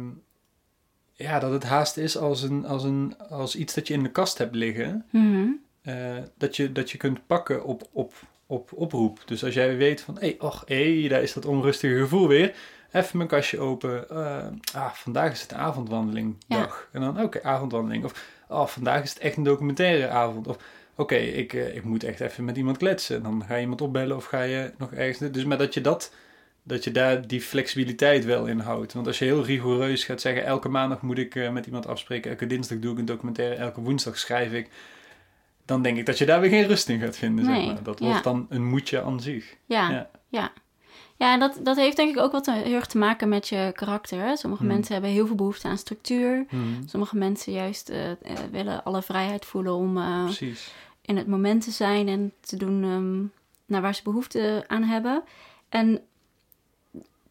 ja, 1.13 1.39
dat 1.39 1.51
het 1.51 1.63
haast 1.63 1.97
is 1.97 2.17
als, 2.17 2.41
een, 2.41 2.65
als, 2.65 2.83
een, 2.83 3.17
als 3.17 3.55
iets 3.55 3.73
dat 3.73 3.87
je 3.87 3.93
in 3.93 4.03
de 4.03 4.11
kast 4.11 4.37
hebt 4.37 4.55
liggen, 4.55 5.05
Mhm. 5.09 5.47
eh, 5.81 6.17
dat, 6.37 6.55
je, 6.55 6.71
dat 6.71 6.91
je 6.91 6.97
kunt 6.97 7.27
pakken 7.27 7.65
op, 7.65 7.87
op, 7.91 8.13
op 8.47 8.71
oproep. 8.73 9.21
Dus 9.25 9.43
als 9.43 9.53
jij 9.53 9.77
weet 9.77 10.01
van, 10.01 10.13
hé, 10.15 10.19
hey, 10.27 10.35
och, 10.39 10.63
hé, 10.65 11.07
daar 11.09 11.21
is 11.21 11.33
dat 11.33 11.45
onrustige 11.45 11.97
gevoel 11.99 12.27
weer. 12.27 12.55
Even 12.93 13.17
mijn 13.17 13.29
kastje 13.29 13.59
open. 13.59 14.09
eh, 14.09 14.47
ah, 14.73 14.91
vandaag 14.91 15.31
is 15.31 15.41
het 15.41 15.51
een 15.51 15.57
avondwandelingdag. 15.57 16.87
En 16.91 17.01
dan, 17.01 17.21
oké, 17.21 17.43
avondwandeling. 17.43 18.03
Of, 18.03 18.25
oh, 18.47 18.67
vandaag 18.67 19.03
is 19.03 19.09
het 19.09 19.19
echt 19.19 19.37
een 19.37 19.43
documentaire 19.43 20.07
avond. 20.09 20.47
Of, 20.47 20.57
oké, 20.95 21.15
ik, 21.15 21.53
eh, 21.53 21.75
ik 21.75 21.83
moet 21.83 22.03
echt 22.03 22.19
even 22.19 22.45
met 22.45 22.57
iemand 22.57 22.77
kletsen. 22.77 23.15
En 23.15 23.23
dan 23.23 23.43
ga 23.47 23.55
je 23.55 23.61
iemand 23.61 23.81
opbellen 23.81 24.15
of 24.15 24.25
ga 24.25 24.41
je 24.41 24.71
nog 24.77 24.93
ergens... 24.93 25.31
Dus 25.31 25.45
maar 25.45 25.57
dat 25.57 25.73
je 25.73 25.81
dat... 25.81 26.13
Dat 26.65 26.83
je 26.83 26.91
daar 26.91 27.27
die 27.27 27.41
flexibiliteit 27.41 28.25
wel 28.25 28.45
in 28.45 28.59
houdt. 28.59 28.93
Want 28.93 29.07
als 29.07 29.19
je 29.19 29.25
heel 29.25 29.43
rigoureus 29.45 30.03
gaat 30.03 30.21
zeggen... 30.21 30.45
elke 30.45 30.69
maandag 30.69 31.01
moet 31.01 31.17
ik 31.17 31.35
eh, 31.35 31.49
met 31.49 31.65
iemand 31.65 31.87
afspreken... 31.87 32.31
elke 32.31 32.47
dinsdag 32.47 32.79
doe 32.79 32.91
ik 32.93 32.97
een 32.99 33.05
documentaire... 33.05 33.55
elke 33.55 33.81
woensdag 33.81 34.17
schrijf 34.17 34.51
ik... 34.51 34.69
dan 35.65 35.81
denk 35.81 35.97
ik 35.97 36.05
dat 36.05 36.17
je 36.17 36.25
daar 36.25 36.41
weer 36.41 36.49
geen 36.49 36.67
rust 36.67 36.89
in 36.89 36.99
gaat 36.99 37.17
vinden. 37.17 37.45
Nee, 37.45 37.65
zeg 37.65 37.73
maar. 37.73 37.83
Dat 37.83 37.99
ja. 37.99 38.05
wordt 38.05 38.23
dan 38.23 38.45
een 38.49 38.65
moetje 38.65 39.01
aan 39.01 39.21
zich. 39.21 39.55
Ja, 39.65 39.89
Ja. 39.89 40.09
ja. 40.27 40.51
Ja. 41.23 41.33
en 41.33 41.39
dat, 41.39 41.59
dat 41.61 41.75
heeft 41.75 41.95
denk 41.95 42.15
ik 42.15 42.21
ook 42.21 42.31
wat 42.31 42.45
heel 42.45 42.73
erg 42.73 42.85
te 42.87 42.97
maken 42.97 43.29
met 43.29 43.47
je 43.47 43.71
karakter. 43.75 44.37
Sommige 44.37 44.63
Hmm. 44.63 44.71
mensen 44.73 44.93
hebben 44.93 45.11
heel 45.11 45.27
veel 45.27 45.35
behoefte 45.35 45.67
aan 45.67 45.77
structuur. 45.77 46.45
Hmm, 46.49 46.83
Sommige 46.87 47.17
mensen 47.17 47.53
juist 47.53 47.89
eh, 47.89 48.11
eh, 48.11 48.17
willen 48.51 48.83
alle 48.83 49.01
vrijheid 49.01 49.45
voelen 49.45 49.73
om 49.73 49.97
eh, 49.97 50.29
in 51.01 51.17
het 51.17 51.27
moment 51.27 51.63
te 51.63 51.71
zijn 51.71 52.07
en 52.07 52.33
te 52.39 52.57
doen 52.57 52.83
ehm, 52.83 53.23
naar 53.65 53.81
waar 53.81 53.95
ze 53.95 54.03
behoefte 54.03 54.63
aan 54.67 54.83
hebben. 54.83 55.23
En 55.69 56.01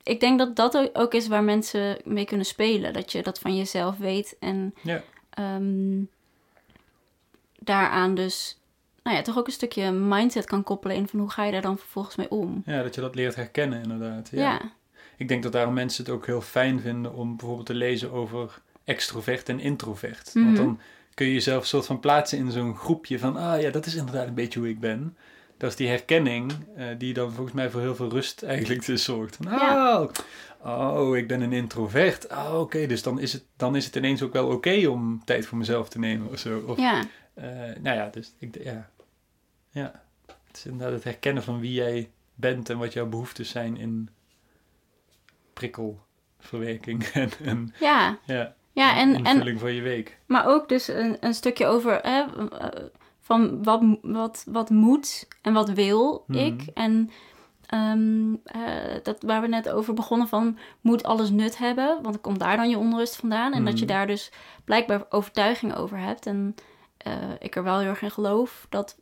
ik 0.02 0.20
denk 0.20 0.38
dat 0.38 0.57
dat 0.57 0.90
ook- 0.96 1.14
is 1.14 1.28
waar 1.28 1.44
mensen 1.44 1.98
mee 2.05 2.24
kunnen 2.24 2.46
spelen. 2.46 2.92
Dat 2.92 3.12
je 3.12 3.22
dat 3.22 3.38
van 3.38 3.57
jezelf 3.57 3.96
weet 3.96 4.37
en 4.40 4.74
Ja. 4.83 5.02
ehm, 5.31 6.00
daaraan 7.59 8.14
dus 8.14 8.57
nou 9.03 9.17
ja, 9.17 9.23
toch 9.23 9.38
ook 9.38 9.47
een 9.47 9.53
stukje 9.53 9.91
mindset 9.91 10.45
kan 10.45 10.62
koppelen 10.62 10.97
in 10.97 11.09
van 11.09 11.19
hoe 11.21 11.31
ga 11.31 11.45
je 11.45 11.53
daar 11.53 11.62
dan 11.62 11.79
vervolgens 11.79 12.17
mee 12.17 12.31
om. 12.31 12.62
ja, 12.67 12.83
dat 12.83 12.95
je 12.95 13.01
dat 13.01 13.15
leert 13.15 13.35
herkennen 13.35 13.83
inderdaad. 13.83 14.29
Ja. 14.33 14.41
Ja, 14.41 14.61
Ik 15.17 15.29
denk 15.29 15.43
dat 15.43 15.53
daarom 15.53 15.75
mensen 15.75 16.05
het 16.05 16.12
ook 16.12 16.27
heel 16.27 16.41
fijn 16.41 16.81
vinden 16.81 17.15
om 17.15 17.37
bijvoorbeeld 17.37 17.67
te 17.67 17.75
lezen 17.75 18.12
over 18.12 18.61
extrovert 18.85 19.49
en 19.49 19.61
introvert. 19.61 20.31
Want 20.35 20.47
Mhm. 20.47 20.55
dan 20.55 20.79
kun 21.15 21.27
je 21.27 21.33
jezelf 21.33 21.67
soort 21.67 21.87
van 21.87 22.01
plaatsen 22.01 22.38
in 22.38 22.51
zo'n 22.51 22.77
groepje 22.77 23.19
van, 23.19 23.37
ah 23.37 23.61
ja, 23.61 23.71
dat 23.71 23.87
is 23.87 23.95
inderdaad 23.95 24.27
een 24.27 24.35
beetje 24.35 24.59
hoe 24.59 24.69
ik 24.69 24.81
ben. 24.81 25.17
Dat 25.57 25.71
is 25.71 25.77
die 25.77 25.88
herkenning 25.88 26.53
eh, 26.77 26.87
die 26.99 27.12
dan 27.15 27.33
volgens 27.33 27.55
mij 27.57 27.71
voor 27.71 27.81
heel 27.81 27.95
veel 27.95 28.09
rust 28.09 28.43
eigenlijk 28.43 28.87
dus 28.87 29.05
zorgt. 29.05 29.37
Van, 29.37 29.53
Ja. 29.53 30.01
oh, 30.65 30.95
oh, 30.99 31.17
ik 31.17 31.29
ben 31.29 31.41
een 31.41 31.53
introvert. 31.53 32.27
Oh, 32.31 32.61
oké, 32.61 32.87
dus 32.87 33.03
dan 33.03 33.19
is, 33.21 33.33
het, 33.33 33.45
dan 33.57 33.77
is 33.77 33.85
het 33.85 33.97
ineens 33.97 34.23
ook 34.23 34.33
wel 34.33 34.49
oké 34.49 34.87
om 34.88 35.23
tijd 35.25 35.47
voor 35.47 35.59
mezelf 35.59 35.88
te 35.88 35.99
nemen 35.99 36.31
of 36.31 36.38
zo. 36.38 36.62
Of, 36.67 36.79
ja, 36.79 37.03
nou 37.35 37.97
ja, 37.97 38.09
dus 38.09 38.33
ik, 38.38 38.62
ja. 38.62 38.90
ja. 39.71 40.03
Het 40.27 40.57
is 40.57 40.66
inderdaad 40.66 40.92
het 40.95 41.05
herkennen 41.05 41.42
van 41.42 41.61
wie 41.61 41.73
jij 41.73 42.11
bent 42.35 42.71
en 42.71 42.79
wat 42.79 42.92
jouw 42.92 43.07
behoeftes 43.07 43.51
zijn 43.51 43.77
in 43.77 44.09
prikkelverwerking 45.53 47.05
en, 47.23 47.31
en 47.45 47.75
ja. 47.81 48.18
ja, 48.27 48.55
Ja, 48.73 48.97
en, 48.97 49.14
en, 49.14 49.25
invulling 49.25 49.61
van 49.61 49.73
je 49.73 49.83
week. 49.83 50.18
maar 50.27 50.47
ook 50.47 50.68
dus 50.68 50.88
een, 50.88 51.16
een 51.21 51.35
stukje 51.35 51.66
over 51.66 51.99
hè, 52.03 52.23
eh, 52.59 52.85
van 53.21 53.62
wat, 53.62 53.83
wat, 54.03 54.45
wat 54.49 54.71
moet 54.71 55.29
en 55.42 55.53
wat 55.53 55.71
wil 55.71 56.25
Mhm. 56.27 56.38
ik. 56.38 56.62
En 56.75 57.11
ehm, 57.66 58.35
eh, 58.45 58.62
dat 59.03 59.23
waar 59.23 59.40
we 59.40 59.47
net 59.49 59.68
over 59.68 59.95
begonnen 59.95 60.29
van 60.29 60.59
moet 60.81 61.03
alles 61.03 61.31
nut 61.31 61.59
hebben, 61.59 61.87
want 61.87 62.05
dan 62.14 62.21
komt 62.21 62.38
daar 62.38 62.57
dan 62.57 62.71
je 62.71 62.79
onrust 62.79 63.16
vandaan. 63.16 63.53
En 63.53 63.64
dat 63.64 63.79
je 63.79 63.85
Mhm. 63.85 63.95
daar 63.95 64.07
dus 64.07 64.33
blijkbaar 64.64 65.05
overtuiging 65.09 65.75
over 65.75 65.99
hebt. 65.99 66.27
En 66.27 66.55
eh, 67.03 67.31
ik 67.38 67.57
er 67.57 67.62
wel 67.62 67.79
heel 67.79 67.88
erg 67.88 68.03
in 68.03 68.11
geloof 68.11 68.67
dat, 68.69 68.97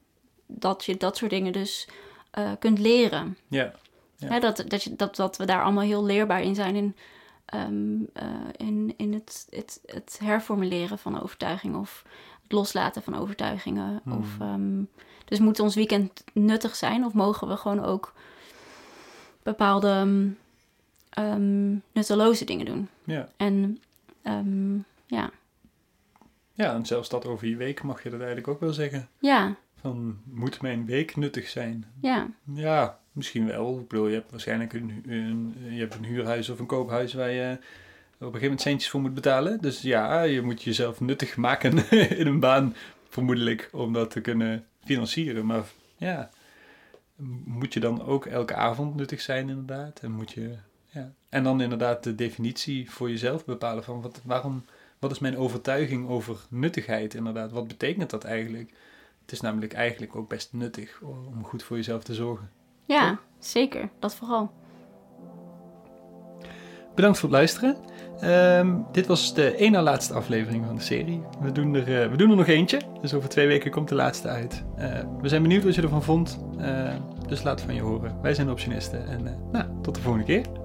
dat 0.47 0.85
je 0.85 0.97
dat 0.97 1.17
soort 1.17 1.31
dingen 1.31 1.53
dus 1.53 1.89
eh, 2.31 2.53
kunt 2.59 2.79
leren. 2.79 3.37
Ja, 3.49 3.73
Ja. 4.17 4.29
Hè, 4.29 4.41
dat, 4.41 4.65
dat, 4.67 4.83
je, 4.83 4.97
dat, 4.97 5.17
dat 5.17 5.37
we 5.37 5.45
daar 5.45 5.63
allemaal 5.63 5.85
heel 5.85 6.05
leerbaar 6.05 6.43
in 6.43 6.55
zijn 6.55 6.77
in, 6.77 6.97
ehm, 7.45 8.03
eh, 8.13 8.27
in, 8.57 8.95
in 8.97 9.13
het, 9.13 9.47
het, 9.51 9.81
het 9.87 10.19
herformuleren 10.23 10.99
van 10.99 11.23
overtuigingen 11.23 11.81
of 11.81 12.05
het 12.43 12.53
loslaten 12.53 13.03
van 13.03 13.17
overtuigingen. 13.17 14.01
Hmm. 14.05 14.13
Of, 14.13 14.41
ehm, 14.41 14.83
dus 15.25 15.39
moet 15.39 15.61
ons 15.61 15.75
weekend 15.75 16.25
nuttig 16.33 16.77
zijn 16.77 17.05
of 17.05 17.13
mogen 17.13 17.49
we 17.49 17.57
gewoon 17.57 17.85
ook 17.85 18.13
bepaalde 19.43 20.27
ehm, 21.11 21.77
nutteloze 21.93 22.45
dingen 22.45 22.67
doen? 22.67 22.89
ja. 23.05 23.29
En 23.37 23.83
ja, 25.07 25.31
ja, 26.61 26.75
en 26.75 26.87
zelfs 26.87 27.09
dat 27.09 27.27
over 27.27 27.49
je 27.49 27.57
week 27.57 27.83
mag 27.83 28.03
je 28.03 28.11
dat 28.11 28.18
eigenlijk 28.18 28.49
ook 28.49 28.61
wel 28.61 28.73
zeggen. 28.73 29.09
ja, 29.18 29.57
Van, 29.81 30.18
moet 30.25 30.62
mijn 30.62 30.87
week 30.87 31.16
nuttig 31.16 31.49
zijn? 31.49 31.85
ja, 32.01 32.31
Ja, 32.55 32.99
misschien 33.12 33.46
wel. 33.46 33.79
Ik 33.79 33.88
bedoel, 33.88 34.09
je 34.09 34.14
hebt 34.14 34.31
waarschijnlijk 34.31 34.73
een, 34.73 35.03
een, 35.07 35.55
je 35.70 35.81
hebt 35.81 35.94
een 35.94 36.05
huurhuis 36.05 36.49
of 36.49 36.59
een 36.59 36.66
koophuis 36.66 37.14
waar 37.14 37.31
je 37.31 37.53
op 37.53 38.27
een 38.27 38.27
gegeven 38.27 38.42
moment 38.42 38.61
centjes 38.61 38.90
voor 38.90 39.01
moet 39.01 39.14
betalen. 39.14 39.61
Dus 39.61 39.83
ja, 39.83 40.23
je 40.23 40.42
moet 40.42 40.62
jezelf 40.62 41.01
nuttig 41.01 41.37
maken 41.37 41.90
in 42.18 42.27
een 42.27 42.40
baan, 42.40 42.75
vermoedelijk, 43.09 43.68
om 43.73 43.92
dat 43.92 44.11
te 44.11 44.20
kunnen 44.20 44.64
financieren. 44.85 45.46
Maar 45.46 45.64
ja, 45.96 46.31
moet 47.44 47.73
je 47.75 47.81
dan 47.81 48.03
ook 48.03 48.27
elke 48.27 48.55
avond 48.55 48.94
nuttig 48.96 49.20
zijn 49.20 49.49
inderdaad? 49.49 50.01
En 50.01 50.11
moet 50.11 50.33
je, 50.33 50.55
ja. 50.87 51.12
En 51.29 51.44
dan 51.44 51.61
inderdaad 51.61 52.05
de 52.05 52.14
definitie 52.14 52.90
voor 52.90 53.11
jezelf 53.11 53.44
bepalen 53.44 53.85
van 53.85 54.01
wat, 54.01 54.20
waarom, 54.25 54.64
wat 55.01 55.11
is 55.11 55.19
mijn 55.19 55.37
overtuiging 55.37 56.09
over 56.09 56.37
nuttigheid 56.49 57.15
inderdaad? 57.15 57.53
Wat 57.53 57.69
betekent 57.69 58.11
dat 58.11 58.25
eigenlijk? 58.25 58.71
Het 59.21 59.33
is 59.33 59.41
namelijk 59.41 59.73
eigenlijk 59.73 60.17
ook 60.17 60.29
best 60.29 60.53
nuttig 60.53 61.01
om 61.01 61.45
goed 61.45 61.63
voor 61.63 61.77
jezelf 61.77 62.03
te 62.03 62.15
zorgen. 62.15 62.51
ja, 62.85 63.19
zeker. 63.39 63.89
Dat 63.99 64.15
vooral. 64.15 64.53
Bedankt 66.95 67.19
voor 67.19 67.29
het 67.29 67.39
luisteren. 67.39 67.77
Ehm, 68.21 68.77
dit 68.93 69.07
was 69.07 69.35
de 69.35 69.57
ene 69.57 69.71
na 69.71 69.83
laatste 69.83 70.15
aflevering 70.15 70.67
van 70.67 70.77
de 70.77 70.83
serie. 70.83 71.23
We 71.41 71.53
doen, 71.53 71.75
er, 71.75 72.03
eh, 72.03 72.11
we 72.11 72.17
doen 72.17 72.31
er 72.31 72.37
nog 72.37 72.47
eentje, 72.47 72.81
dus 73.01 73.15
over 73.15 73.29
twee 73.29 73.47
weken 73.47 73.71
komt 73.71 73.89
de 73.89 73.95
laatste 73.95 74.29
uit. 74.29 74.65
Eh, 74.77 75.01
we 75.21 75.29
zijn 75.29 75.43
benieuwd 75.43 75.65
wat 75.65 75.75
je 75.75 75.83
ervan 75.83 76.03
vond, 76.03 76.45
eh, 76.59 76.95
dus 77.27 77.43
laat 77.43 77.59
het 77.59 77.65
van 77.65 77.75
je 77.75 77.83
horen. 77.83 78.21
Wij 78.23 78.35
zijn 78.35 78.51
optionisten 78.51 79.07
en 79.07 79.39
nou, 79.53 79.65
tot 79.83 79.95
de 79.95 80.01
volgende 80.01 80.27
keer. 80.27 80.60